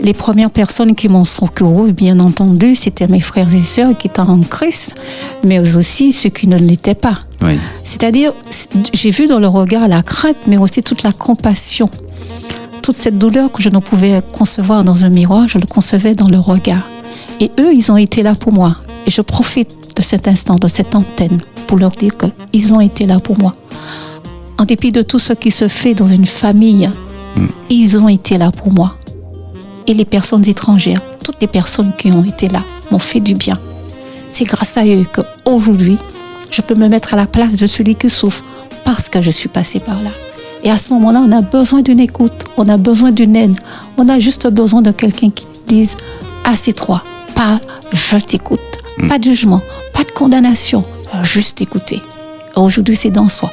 [0.00, 4.20] les premières personnes qui m'ont secouru, bien entendu, c'était mes frères et sœurs qui étaient
[4.20, 4.94] en Christ,
[5.44, 7.18] mais aussi ceux qui ne l'étaient pas.
[7.42, 7.58] Oui.
[7.84, 8.32] C'est-à-dire,
[8.92, 11.88] j'ai vu dans le regard la crainte, mais aussi toute la compassion.
[12.82, 16.28] Toute cette douleur que je ne pouvais concevoir dans un miroir, je le concevais dans
[16.28, 16.88] le regard.
[17.40, 18.76] Et eux, ils ont été là pour moi.
[19.06, 23.06] Et je profite de cet instant, de cette antenne, pour leur dire qu'ils ont été
[23.06, 23.54] là pour moi.
[24.58, 26.88] En dépit de tout ce qui se fait dans une famille,
[27.70, 28.96] ils ont été là pour moi.
[29.86, 33.58] Et les personnes étrangères, toutes les personnes qui ont été là, m'ont fait du bien.
[34.28, 35.98] C'est grâce à eux qu'aujourd'hui,
[36.50, 38.42] je peux me mettre à la place de celui qui souffre
[38.84, 40.10] parce que je suis passée par là.
[40.64, 43.56] Et à ce moment-là, on a besoin d'une écoute, on a besoin d'une aide,
[43.98, 45.96] on a juste besoin de quelqu'un qui dise
[46.44, 47.02] Assieds-toi,
[47.34, 47.60] parle,
[47.92, 48.60] je t'écoute.
[49.08, 50.84] Pas de jugement, pas de condamnation,
[51.22, 52.00] juste écouter.
[52.56, 53.50] Aujourd'hui, c'est dans soi,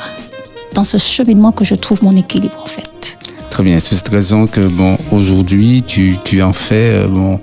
[0.73, 3.17] dans ce cheminement que je trouve mon équilibre en fait.
[3.49, 3.77] Très bien.
[3.79, 7.39] C'est pour cette raison que bon aujourd'hui tu, tu en fais euh, bon,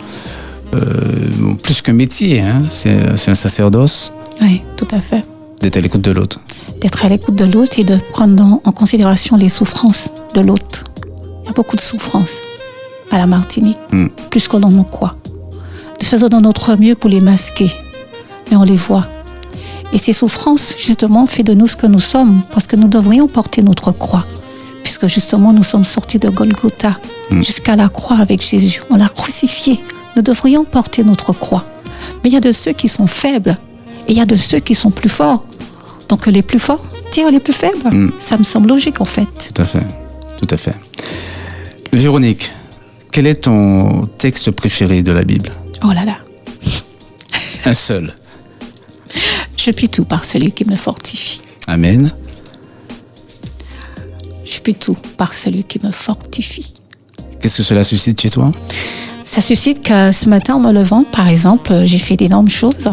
[0.74, 0.78] euh,
[1.38, 2.40] bon, plus qu'un métier.
[2.40, 5.22] Hein, c'est c'est un sacerdoce Oui, tout à fait.
[5.60, 6.40] d'être à l'écoute de l'autre.
[6.80, 10.84] D'être à l'écoute de l'autre et de prendre en, en considération les souffrances de l'autre.
[11.44, 12.38] Il y a beaucoup de souffrances
[13.10, 14.06] à la Martinique, Mm.
[14.30, 15.16] plus que l'on ne croit.
[16.02, 17.70] Faisons de notre mieux pour les masquer,
[18.50, 19.06] mais on les voit.
[19.92, 23.26] Et ces souffrances, justement, fait de nous ce que nous sommes, parce que nous devrions
[23.26, 24.24] porter notre croix,
[24.84, 26.96] puisque justement nous sommes sortis de Golgotha
[27.30, 27.42] Mm.
[27.44, 28.80] jusqu'à la croix avec Jésus.
[28.90, 29.78] On l'a crucifié.
[30.16, 31.64] Nous devrions porter notre croix.
[32.24, 33.56] Mais il y a de ceux qui sont faibles
[34.08, 35.44] et il y a de ceux qui sont plus forts.
[36.08, 36.82] Donc les plus forts
[37.12, 37.88] tirent les plus faibles.
[37.88, 38.12] Mm.
[38.18, 39.52] Ça me semble logique en fait.
[39.54, 39.86] Tout à fait.
[40.38, 40.74] Tout à fait.
[41.92, 42.50] Véronique,
[43.12, 45.50] quel est ton texte préféré de la Bible?
[45.84, 46.16] Oh là là.
[47.64, 48.12] Un seul.
[49.62, 51.42] Je puis tout par celui qui me fortifie.
[51.66, 52.10] Amen.
[54.42, 56.72] Je puis tout par celui qui me fortifie.
[57.40, 58.52] Qu'est-ce que cela suscite chez toi?
[59.26, 62.88] Ça suscite que ce matin, en me levant, par exemple, j'ai fait d'énormes choses.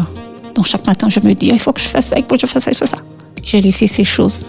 [0.54, 2.40] Donc chaque matin, je me dis, il faut que je fasse ça, il faut que
[2.42, 2.98] je fasse ça, il faut ça.
[3.46, 4.44] Je les fais ces choses.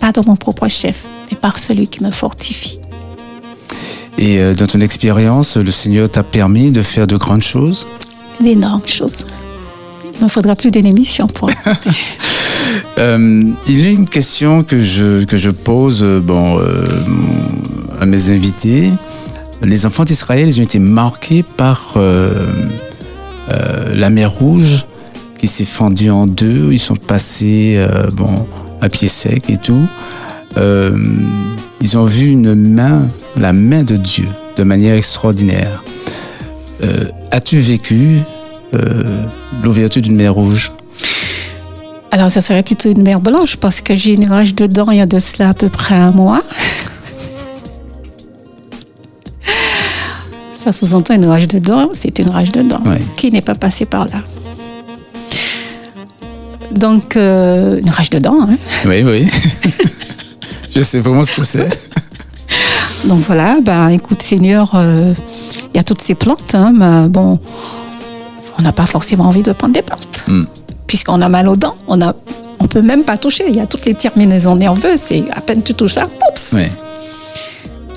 [0.00, 2.80] Pas dans mon propre chef, mais par celui qui me fortifie.
[4.18, 7.86] Et euh, dans ton expérience, le Seigneur t'a permis de faire de grandes choses?
[8.40, 9.24] D'énormes choses.
[10.16, 11.90] Il me faudra plus d'une émission pour raconter.
[12.98, 16.84] Euh, il y a une question que je, que je pose euh, bon, euh,
[18.00, 18.90] à mes invités,
[19.62, 22.30] les enfants d'Israël, ils ont été marqués par euh,
[23.92, 24.84] la mer Rouge
[25.38, 26.72] qui s'est fendue en deux.
[26.72, 28.46] Ils sont passés bon,
[28.80, 29.86] à pied sec et tout.
[30.56, 35.82] Ils ont vu une main, la main de Dieu, de manière extraordinaire.
[37.30, 38.20] As-tu vécu
[39.62, 40.70] l'ouverture d'une mer Rouge?
[42.10, 45.00] Alors, ça serait plutôt une mer blanche parce que j'ai une rage dedans il y
[45.00, 46.42] a de cela à peu près un mois.
[50.52, 52.80] Ça sous-entend une rage dedans, c'est une rage dedans.
[52.86, 53.00] Ouais.
[53.16, 54.22] Qui n'est pas passé par là
[56.70, 58.36] Donc, euh, une rage dedans.
[58.48, 58.56] hein.
[58.86, 59.26] Oui, oui.
[60.74, 61.68] Je sais vraiment ce que c'est.
[63.04, 65.12] Donc voilà, ben, écoute Seigneur, euh,
[65.74, 67.38] il y a toutes ces plantes, hein, mais bon,
[68.58, 70.24] on n'a pas forcément envie de prendre des plantes.
[70.28, 70.44] Mm.
[70.86, 72.14] Puisqu'on a mal aux dents, on a,
[72.60, 73.44] on peut même pas toucher.
[73.48, 76.52] Il y a toutes les terminaisons nerveuses, c'est à peine tu touches ça, oups.
[76.54, 76.62] Oui.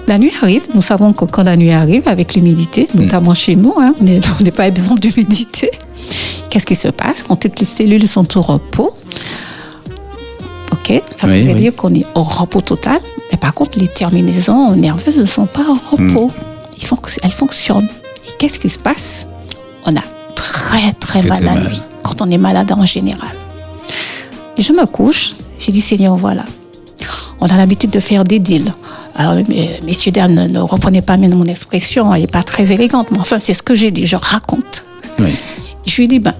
[0.08, 3.74] La nuit arrive, nous savons que quand la nuit arrive, avec l'humidité, notamment chez nous,
[3.78, 4.04] hein, on
[4.44, 5.70] n'est pas exempt d'humidité.
[6.50, 8.94] Qu'est-ce qui se passe quand toutes les cellules sont au repos?
[10.72, 11.56] Ok, ça Oui, veut oui.
[11.56, 13.00] dire qu'on est au repos total,
[13.32, 16.32] mais par contre, les terminaisons nerveuses ne sont pas au repos.
[16.78, 17.90] Ils fonc- elles fonctionnent.
[18.28, 19.28] Et qu'est-ce qui se passe?
[19.86, 20.02] On a
[20.52, 21.68] très, très, Très, mal très la mal.
[21.70, 23.30] nuit, quand on est malade en général.
[24.58, 26.44] Et je me couche, j'ai dit, Seigneur, voilà,
[27.40, 28.74] on a l'habitude de faire des deals.
[29.16, 32.72] Alors, mais- messieurs, dames, ne, ne reprenez pas bien mon expression, elle n'est pas très
[32.72, 34.84] élégante, mais enfin, c'est ce que j'ai dit, je raconte.
[35.20, 35.32] Oui.
[35.86, 36.34] Je lui ai dit, ben,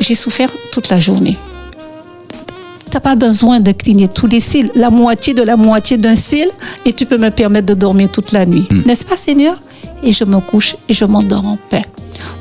[0.00, 1.36] j'ai souffert toute la journée.
[2.90, 6.16] Tu n'as pas besoin de cligner tous les cils, la moitié de la moitié d'un
[6.16, 6.48] cil,
[6.86, 8.66] et tu peux me permettre de dormir toute la nuit.
[8.86, 9.54] N'est-ce pas, Seigneur?
[10.02, 11.82] Et je me couche et je m'endors en paix.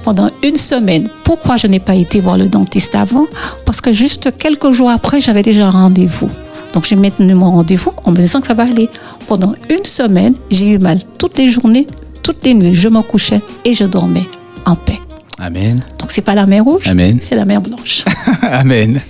[0.08, 1.10] Pendant une semaine.
[1.26, 3.26] Pourquoi je n'ai pas été voir le dentiste avant?
[3.66, 6.30] Parce que juste quelques jours après, j'avais déjà un rendez-vous.
[6.72, 8.90] Donc j'ai maintenu mon rendez-vous en me disant que ça va aller.
[9.28, 11.88] Pendant une semaine, j'ai eu mal toutes les journées,
[12.24, 12.74] toutes les nuits.
[12.74, 14.24] Je me couchais et je dormais
[14.66, 15.02] en paix.
[15.40, 15.82] Amen.
[16.00, 17.18] Donc c'est pas la mer rouge, Amen.
[17.22, 18.06] c'est la mer blanche.
[18.44, 19.02] Amen.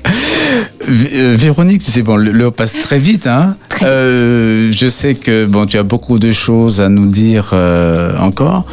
[0.82, 3.28] V- euh, Véronique, tu sais, bon, le- passe très vite.
[3.28, 3.88] Hein Très vite.
[3.88, 8.66] Euh, je sais que bon, tu as beaucoup de choses à nous dire euh, encore.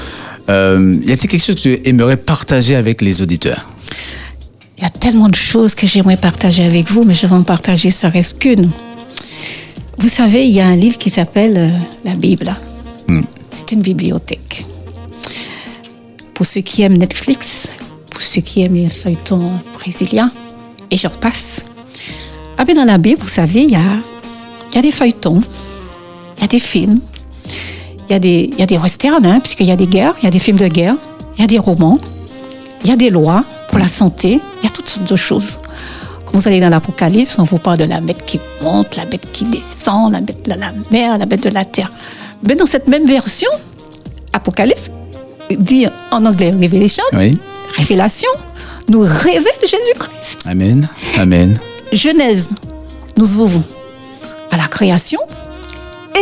[0.49, 3.67] Euh, y a-t-il quelque chose que tu aimerais partager avec les auditeurs?
[4.77, 7.43] Il y a tellement de choses que j'aimerais partager avec vous, mais je vais en
[7.43, 8.71] partager serait-ce qu'une.
[9.99, 11.71] Vous savez, il y a un livre qui s'appelle euh,
[12.05, 12.55] la Bible.
[13.09, 13.23] Hmm.
[13.51, 14.67] C'est une bibliothèque.
[16.35, 17.71] Pour ceux qui aiment Netflix,
[18.11, 20.33] pour ceux qui aiment les feuilletons brésiliens,
[20.91, 21.65] et j'en passe.
[22.59, 24.03] Ah ben dans la Bible, vous savez, il y a,
[24.71, 25.41] il y a des feuilletons,
[26.37, 26.99] il y a des films,
[28.09, 30.15] il y a des, il y a des westerns, hein, puisqu'il y a des guerres,
[30.21, 30.95] il y a des films de guerre,
[31.37, 31.99] il y a des romans,
[32.85, 35.59] il y a des lois pour la santé, il y a toutes sortes de choses.
[36.27, 39.31] Quand vous allez dans l'Apocalypse, on vous parle de la bête qui monte, la bête
[39.33, 41.91] qui descend, la bête de la mer, la bête de la terre.
[42.47, 43.49] Mais dans cette même version,
[44.33, 44.91] Apocalypse
[45.51, 47.39] dit en anglais Revelation, Oui.
[47.77, 48.29] révélation,
[48.89, 50.41] nous révèle Jésus-Christ.
[50.47, 50.89] Amen.
[51.19, 51.59] Amen.
[51.93, 52.51] Genèse
[53.17, 53.61] nous ouvre
[54.51, 55.21] à la création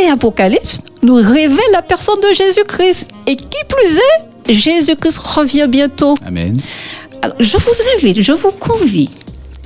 [0.01, 3.11] et Apocalypse nous révèle la personne de Jésus-Christ.
[3.27, 6.15] Et qui plus est, Jésus-Christ revient bientôt.
[6.25, 6.57] Amen.
[7.21, 9.09] Alors, je vous invite, je vous convie,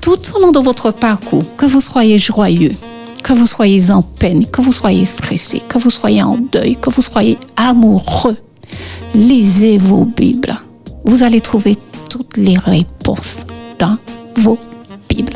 [0.02, 2.76] tout au long de votre parcours, que vous soyez joyeux,
[3.24, 6.90] que vous soyez en peine, que vous soyez stressé, que vous soyez en deuil, que
[6.90, 8.38] vous soyez amoureux,
[9.16, 10.58] lisez vos Bibles.
[11.04, 11.76] Vous allez trouver
[12.10, 13.46] toutes les réponses
[13.80, 13.98] dans
[14.36, 14.58] vos
[15.10, 15.34] Bibles.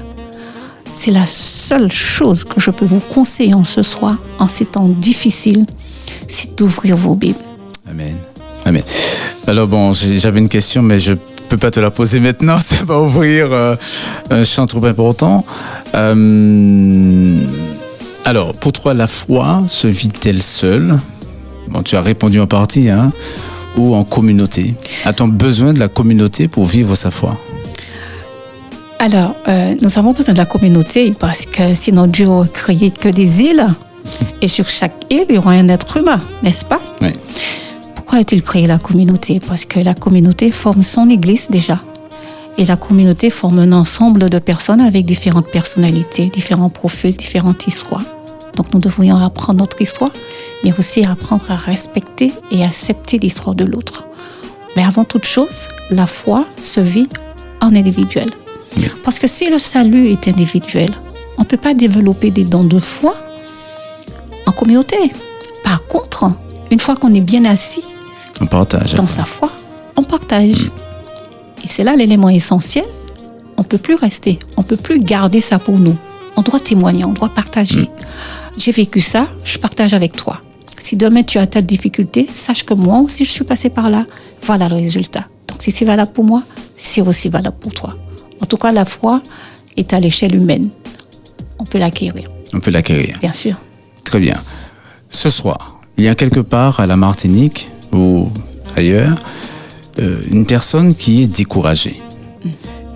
[0.93, 4.89] C'est la seule chose que je peux vous conseiller en ce soir, en ces temps
[4.89, 5.66] difficiles,
[6.32, 7.38] c'est d'ouvrir vos Bibles.
[7.90, 8.16] Amen.
[8.66, 8.84] Amen.
[9.48, 11.14] Alors bon, j'avais une question, mais je
[11.50, 12.60] peux pas te la poser maintenant.
[12.60, 13.76] Ça va ouvrir euh,
[14.30, 15.46] un champ trop important.
[15.94, 17.38] Euh,
[18.24, 21.00] alors, pour toi, la foi se vit-elle seule?
[21.68, 23.12] Bon, tu as répondu en partie, hein
[23.78, 24.76] Ou en communauté?
[25.06, 27.38] A-t-on besoin de la communauté pour vivre sa foi?
[29.00, 33.10] Alors, euh, nous avons besoin de la communauté parce que sinon Dieu aurait créé que
[33.10, 33.66] des îles.
[34.41, 37.14] Et sur chaque île, il y aura un être humain, n'est-ce pas Oui.
[37.95, 39.39] Pourquoi a-t-il créé la communauté?
[39.39, 41.80] Parce que la communauté forme son église déjà.
[42.58, 48.04] Et la communauté forme un ensemble de personnes avec différentes personnalités, différents profils, différentes histoires.
[48.56, 50.12] Donc nous devrions apprendre notre histoire,
[50.64, 54.06] mais aussi apprendre à respecter et accepter l'histoire de l'autre.
[54.76, 57.08] Mais avant toute chose, la foi se vit
[57.62, 58.30] en individuel.
[59.04, 60.89] Parce que si le salut est individuel,
[61.38, 63.16] on ne peut pas développer des dons de foi
[64.52, 64.97] en communauté.
[65.64, 66.32] Par contre,
[66.72, 67.84] une fois qu'on est bien assis
[68.41, 68.93] On partage.
[68.95, 69.49] dans sa foi,
[69.97, 70.72] on partage.
[71.64, 72.86] Et c'est là l'élément essentiel.
[73.58, 75.97] On ne peut plus rester, on ne peut plus garder ça pour nous.
[76.36, 77.89] On doit témoigner, on doit partager.
[78.58, 80.41] J'ai vécu ça, je partage avec toi.
[80.78, 84.06] Si demain tu as telle difficulté, sache que moi aussi je suis passé par là.
[84.41, 85.26] Voilà le résultat.
[85.47, 86.41] Donc si c'est valable pour moi,
[86.74, 87.95] c'est aussi valable pour toi.
[88.41, 89.22] En tout cas, la foi
[89.78, 90.70] est à l'échelle humaine.
[91.60, 92.24] On peut l'acquérir,
[92.56, 93.20] On peut l'acquérir.
[93.20, 93.56] bien sûr.
[94.12, 94.36] Très bien.
[95.09, 98.30] Ce soir, il y a quelque part à la Martinique ou
[98.76, 99.16] ailleurs
[99.99, 102.01] euh, une personne qui est découragée.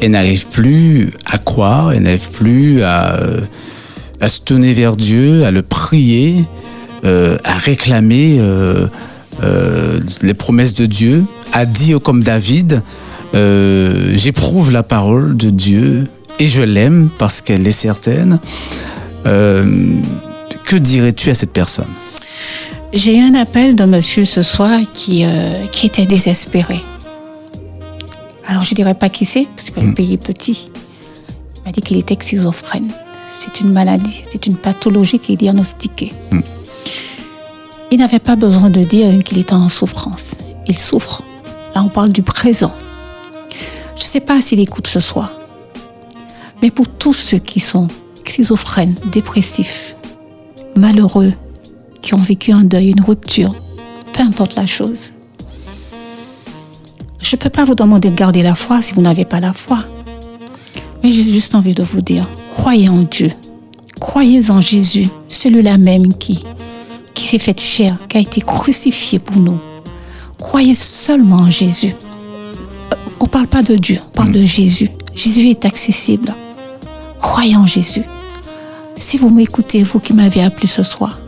[0.02, 3.40] Elle n'arrive plus à croire, elle n'arrive plus à, euh,
[4.28, 6.44] se tourner vers Dieu, à le prier,
[7.06, 8.42] euh, à réclamer
[10.22, 12.84] les promesses de Dieu, à dire comme David,
[13.34, 16.10] j'éprouve la parole de Dieu
[16.40, 18.38] et je l'aime parce qu'elle est certaine.
[20.66, 21.88] Que dirais-tu à cette personne?
[22.92, 26.80] J'ai eu un appel d'un monsieur ce soir qui, euh, qui était désespéré.
[28.48, 30.72] Alors je dirais pas qui c'est, parce que le pays est petit.
[31.58, 32.92] Il m'a dit qu'il était schizophrène.
[33.32, 36.14] C'est une maladie, c'est une pathologie qui est diagnostiquée.
[37.92, 40.38] Il n'avait pas besoin de dire qu'il était en souffrance.
[40.68, 41.22] Il souffre.
[41.76, 42.74] Là, on parle du présent.
[43.96, 45.32] Je ne sais pas s'il écoute ce soir.
[46.62, 47.88] Mais pour tous ceux qui sont
[48.24, 49.96] schizophrènes, dépressifs,
[50.76, 51.34] malheureux,
[52.02, 53.56] qui ont vécu un deuil, une rupture,
[54.14, 55.14] peu importe la chose.
[57.22, 59.54] Je ne peux pas vous demander de garder la foi si vous n'avez pas la
[59.54, 59.84] foi.
[61.04, 63.30] Mais j'ai juste envie de vous dire, croyez en Dieu.
[64.00, 66.44] Croyez en Jésus, celui-là même qui,
[67.14, 69.60] qui s'est fait chair, qui a été crucifié pour nous.
[70.38, 71.96] Croyez seulement en Jésus.
[73.20, 74.90] On ne parle pas de Dieu, on parle de Jésus.
[75.16, 76.36] Jésus est accessible.
[77.18, 78.04] Croyez en Jésus.
[78.96, 81.20] Si vous m'écoutez, vous qui m'avez appelé ce soir,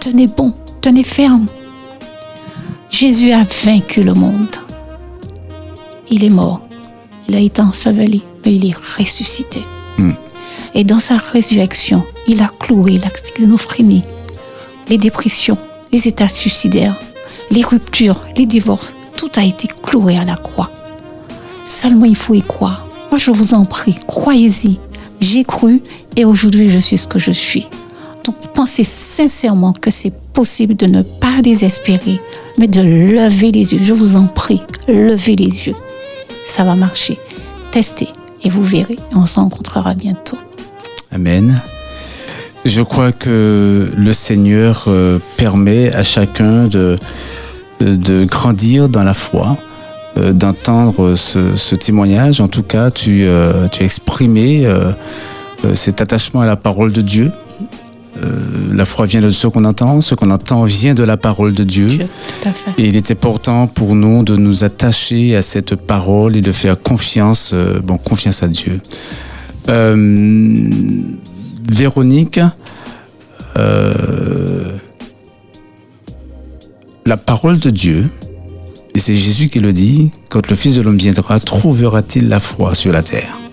[0.00, 1.46] tenez bon, tenez ferme.
[2.90, 4.56] Jésus a vaincu le monde.
[6.10, 6.60] Il est mort.
[7.28, 9.62] Il a été enseveli, mais il est ressuscité.
[10.74, 14.02] Et dans sa résurrection, il a cloué la schizophrénie,
[14.88, 15.58] les dépressions,
[15.92, 16.98] les états suicidaires,
[17.50, 18.94] les ruptures, les divorces.
[19.16, 20.70] Tout a été cloué à la croix.
[21.64, 22.86] Seulement il faut y croire.
[23.10, 24.80] Moi, je vous en prie, croyez-y.
[25.20, 25.80] J'ai cru
[26.16, 27.68] et aujourd'hui, je suis ce que je suis.
[28.24, 32.20] Donc, pensez sincèrement que c'est possible de ne pas désespérer,
[32.58, 33.80] mais de lever les yeux.
[33.82, 35.74] Je vous en prie, levez les yeux.
[36.46, 37.18] Ça va marcher.
[37.70, 38.08] Testez
[38.42, 38.96] et vous verrez.
[39.14, 40.38] On se rencontrera bientôt.
[41.12, 41.60] Amen.
[42.64, 46.96] Je crois que le Seigneur euh, permet à chacun de,
[47.80, 49.58] de grandir dans la foi,
[50.16, 52.40] euh, d'entendre ce, ce témoignage.
[52.40, 54.66] En tout cas, tu, euh, tu as exprimé
[55.74, 57.32] cet attachement à la parole de Dieu.
[58.22, 61.52] Euh, la foi vient de ce qu'on entend, ce qu'on entend vient de la parole
[61.52, 61.86] de Dieu.
[61.86, 62.70] Dieu, tout à fait.
[62.78, 66.80] Et il est important pour nous de nous attacher à cette parole et de faire
[66.80, 68.80] confiance, euh, bon, confiance à Dieu.
[69.68, 70.56] Euh,
[71.72, 72.40] Véronique,
[73.56, 74.76] euh,
[77.06, 78.08] la parole de Dieu,
[78.94, 82.74] et c'est Jésus qui le dit, quand le Fils de l'homme viendra, trouvera-t-il la foi
[82.74, 83.43] sur la terre?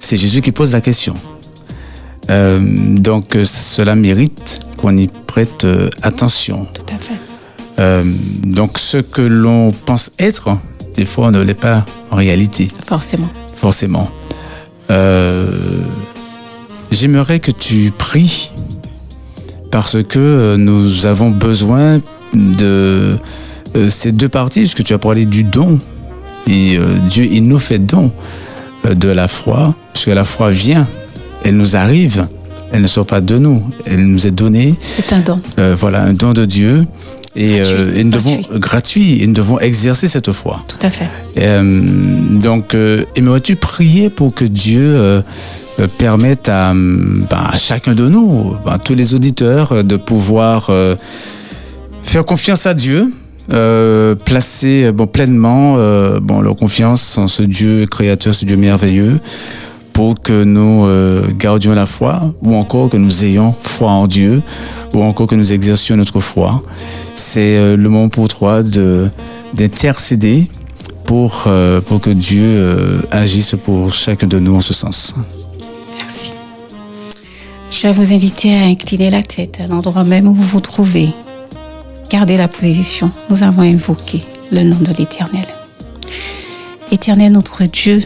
[0.00, 1.14] C'est Jésus qui pose la question.
[2.30, 2.60] Euh,
[2.96, 6.66] donc euh, cela mérite qu'on y prête euh, attention.
[6.74, 7.14] Tout à fait.
[7.78, 8.04] Euh,
[8.44, 10.50] donc ce que l'on pense être,
[10.94, 13.28] des fois on ne l'est pas en réalité, Forcément.
[13.54, 14.10] forcément.
[14.90, 15.50] Euh,
[16.90, 18.50] J'aimerais que tu pries
[19.70, 22.00] parce que nous avons besoin
[22.32, 23.18] de
[23.90, 25.78] ces deux parties, puisque tu as parlé du don.
[26.46, 26.78] Et
[27.10, 28.10] Dieu, il nous fait don
[28.90, 30.86] de la foi, puisque la foi vient,
[31.42, 32.28] elle nous arrive,
[32.70, 34.76] elle ne sort pas de nous, elle nous est donnée.
[34.80, 35.40] C'est un don.
[35.58, 36.86] Euh, voilà, un don de Dieu.
[37.34, 38.60] Et, Gratuit, euh, et nous devons gratuit.
[38.60, 40.62] gratuit, et nous devons exercer cette foi.
[40.68, 41.08] Tout à fait.
[41.38, 41.82] Euh,
[42.30, 42.76] donc,
[43.16, 45.20] aimerais-tu prier pour que Dieu
[45.98, 50.70] permette à, ben, à chacun de nous, ben, tous les auditeurs, de pouvoir
[52.02, 53.10] faire confiance à Dieu,
[53.50, 59.20] euh, placer bon, pleinement euh, bon, leur confiance en ce Dieu créateur, ce Dieu merveilleux,
[59.98, 64.44] pour que nous euh, gardions la foi, ou encore que nous ayons foi en Dieu,
[64.94, 66.62] ou encore que nous exercions notre foi.
[67.16, 69.10] C'est euh, le moment pour toi de
[69.54, 70.46] d'intercéder
[71.04, 75.16] pour, euh, pour que Dieu euh, agisse pour chacun de nous en ce sens.
[75.98, 76.32] Merci.
[77.68, 81.08] Je vais vous inviter à incliner la tête à l'endroit même où vous vous trouvez.
[82.08, 83.10] Gardez la position.
[83.30, 84.22] Nous avons invoqué
[84.52, 85.48] le nom de l'Éternel.
[86.92, 88.00] Éternel notre Dieu,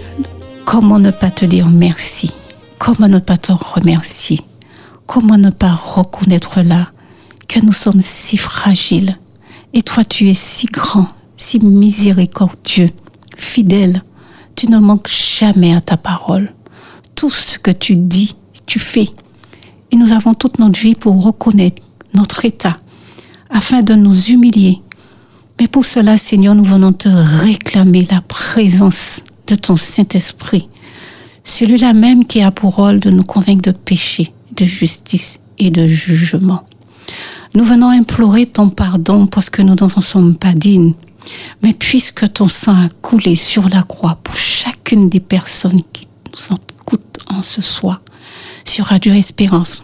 [0.73, 2.31] comment ne pas te dire merci?
[2.79, 4.41] Comment ne pas te remercier?
[5.07, 6.89] Comment ne pas reconnaître là
[7.47, 9.19] que nous sommes si fragiles?
[9.75, 12.89] Et toi tu es si grand, si miséricordieux,
[13.37, 14.03] fidèle.
[14.57, 16.51] Tu ne manques jamais à ta parole.
[17.17, 19.09] Tout ce que tu dis, tu fais.
[19.91, 21.83] Et nous avons toute notre vie pour reconnaître
[22.15, 22.79] notre état
[23.51, 24.81] afin de nous humilier.
[25.61, 30.69] Mais pour cela, Seigneur, nous venons te réclamer la présence de ton Saint-Esprit,
[31.45, 35.87] celui-là même qui a pour rôle de nous convaincre de péché, de justice et de
[35.87, 36.65] jugement.
[37.55, 40.95] Nous venons implorer ton pardon parce que nous n'en sommes pas dignes.
[41.63, 46.57] Mais puisque ton sang a coulé sur la croix pour chacune des personnes qui nous
[46.81, 48.01] écoutent en ce soir,
[48.65, 49.83] sur Radio Espérance,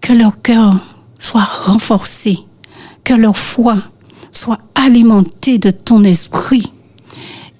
[0.00, 0.76] que leur cœur
[1.18, 2.38] soit renforcé,
[3.04, 3.78] que leur foi
[4.32, 6.72] soit alimentée de ton esprit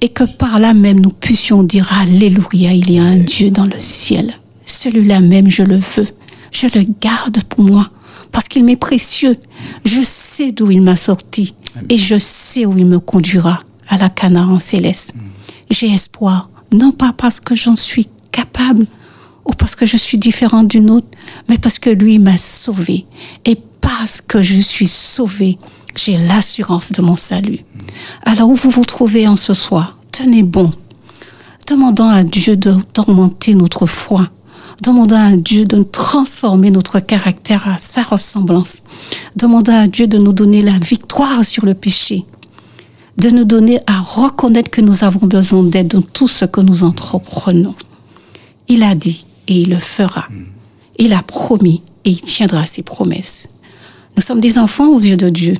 [0.00, 3.66] et que par là même nous puissions dire Alléluia, il y a un Dieu dans
[3.66, 4.34] le ciel.
[4.64, 6.08] Celui-là même, je le veux.
[6.52, 7.90] Je le garde pour moi
[8.32, 9.36] parce qu'il m'est précieux.
[9.84, 11.54] Je sais d'où il m'a sorti
[11.88, 15.14] et je sais où il me conduira à la Canaan céleste.
[15.70, 18.86] J'ai espoir, non pas parce que j'en suis capable
[19.44, 21.08] ou parce que je suis différente d'une autre,
[21.48, 23.06] mais parce que lui m'a sauvé.
[23.44, 25.58] Et parce que je suis sauvé,
[25.98, 27.60] j'ai l'assurance de mon salut.
[28.24, 30.72] Alors où vous vous trouvez en ce soir, tenez bon,
[31.68, 34.28] demandant à Dieu d'augmenter notre foi
[34.82, 38.82] demandant à Dieu de transformer notre caractère à sa ressemblance,
[39.36, 42.24] demandant à Dieu de nous donner la victoire sur le péché,
[43.16, 46.84] de nous donner à reconnaître que nous avons besoin d'aide dans tout ce que nous
[46.84, 47.74] entreprenons.
[48.68, 50.26] Il a dit et il le fera.
[50.98, 53.48] Il a promis et il tiendra ses promesses.
[54.16, 55.54] Nous sommes des enfants aux yeux de Dieu.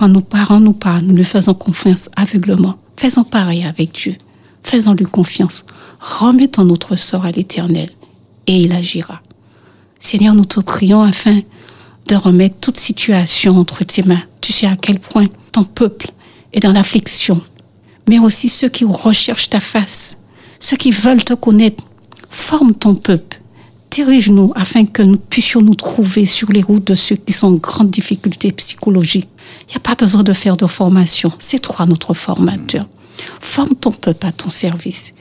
[0.00, 2.76] Quand nos parents nous parlent, nous lui faisons confiance aveuglement.
[2.96, 4.16] Faisons pareil avec Dieu.
[4.62, 5.66] Faisons-lui confiance.
[6.00, 7.90] Remettons notre sort à l'Éternel
[8.46, 9.20] et il agira.
[9.98, 11.40] Seigneur, nous te prions afin
[12.08, 14.22] de remettre toute situation entre tes mains.
[14.40, 16.06] Tu sais à quel point ton peuple
[16.54, 17.42] est dans l'affliction,
[18.08, 20.22] mais aussi ceux qui recherchent ta face,
[20.60, 21.84] ceux qui veulent te connaître.
[22.30, 23.39] Forme ton peuple.
[23.90, 27.54] Dirige-nous afin que nous puissions nous trouver sur les routes de ceux qui sont en
[27.54, 29.28] grande difficulté psychologique.
[29.68, 31.32] Il n'y a pas besoin de faire de formation.
[31.38, 32.86] C'est toi notre formateur.
[33.40, 35.12] Forme ton peuple à ton service.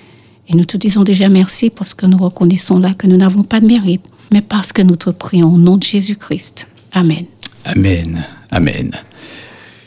[0.48, 3.60] Et nous te disons déjà merci parce que nous reconnaissons là que nous n'avons pas
[3.60, 6.68] de mérite, mais parce que nous te prions au nom de Jésus-Christ.
[6.92, 7.26] Amen.
[7.66, 8.24] Amen.
[8.52, 8.92] Amen.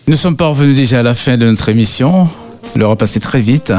[0.08, 2.28] Nous sommes parvenus déjà à la fin de notre émission.
[2.74, 3.72] L'heure a passé très vite.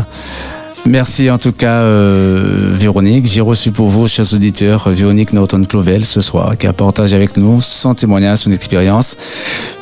[0.86, 3.26] Merci en tout cas, euh, Véronique.
[3.26, 7.62] J'ai reçu pour vous, chers auditeurs, Véronique Norton-Clovel ce soir, qui a partagé avec nous
[7.62, 9.16] son témoignage, son expérience.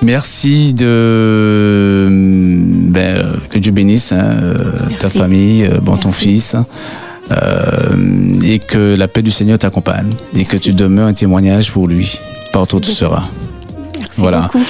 [0.03, 2.07] Merci de
[2.89, 4.37] ben, que Dieu bénisse hein,
[4.99, 6.55] ta famille, euh, bon ton fils.
[7.31, 7.95] Euh,
[8.43, 12.19] et que la paix du Seigneur t'accompagne et que tu demeures un témoignage pour lui
[12.51, 13.23] partout où tu seras.
[13.97, 14.41] Merci Voilà.
[14.41, 14.63] beaucoup.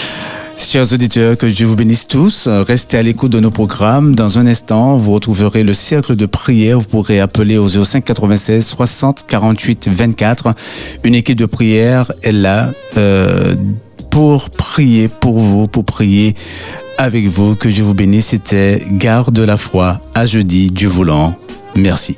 [0.63, 2.47] Chers auditeurs, que Dieu vous bénisse tous.
[2.47, 4.15] Restez à l'écoute de nos programmes.
[4.15, 6.79] Dans un instant, vous retrouverez le cercle de prière.
[6.79, 10.53] Vous pourrez appeler au 05 96 60 48 24.
[11.03, 13.55] Une équipe de prière est là euh,
[14.11, 16.35] pour prier pour vous, pour prier
[16.97, 17.55] avec vous.
[17.55, 18.27] Que Dieu vous bénisse.
[18.27, 19.99] C'était Garde la foi.
[20.13, 21.35] À jeudi, Dieu voulant.
[21.75, 22.15] Merci.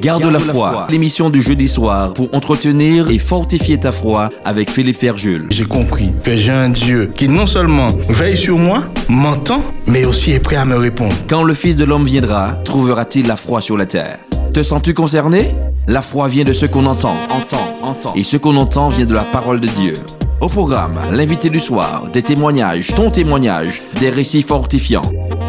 [0.00, 4.96] Garde la foi, l'émission du jeudi soir pour entretenir et fortifier ta foi avec Philippe
[4.96, 5.48] Ferjul.
[5.50, 10.32] J'ai compris que j'ai un Dieu qui non seulement veille sur moi, m'entend, mais aussi
[10.32, 11.14] est prêt à me répondre.
[11.28, 14.18] Quand le Fils de l'homme viendra, trouvera-t-il la foi sur la terre?
[14.54, 15.54] Te sens-tu concerné?
[15.86, 18.14] La foi vient de ce qu'on entend, entend, entend.
[18.14, 19.92] Et ce qu'on entend vient de la parole de Dieu.
[20.40, 25.02] Au programme, l'invité du soir, des témoignages, ton témoignage, des récits fortifiants.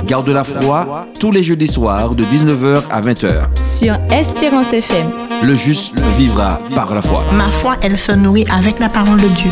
[0.06, 3.56] Garde la foi tous les jeudis soirs de 19h à 20h.
[3.62, 5.12] Sur Espérance FM.
[5.44, 7.24] Le juste vivra par la foi.
[7.32, 9.52] Ma foi, elle se nourrit avec la parole de Dieu.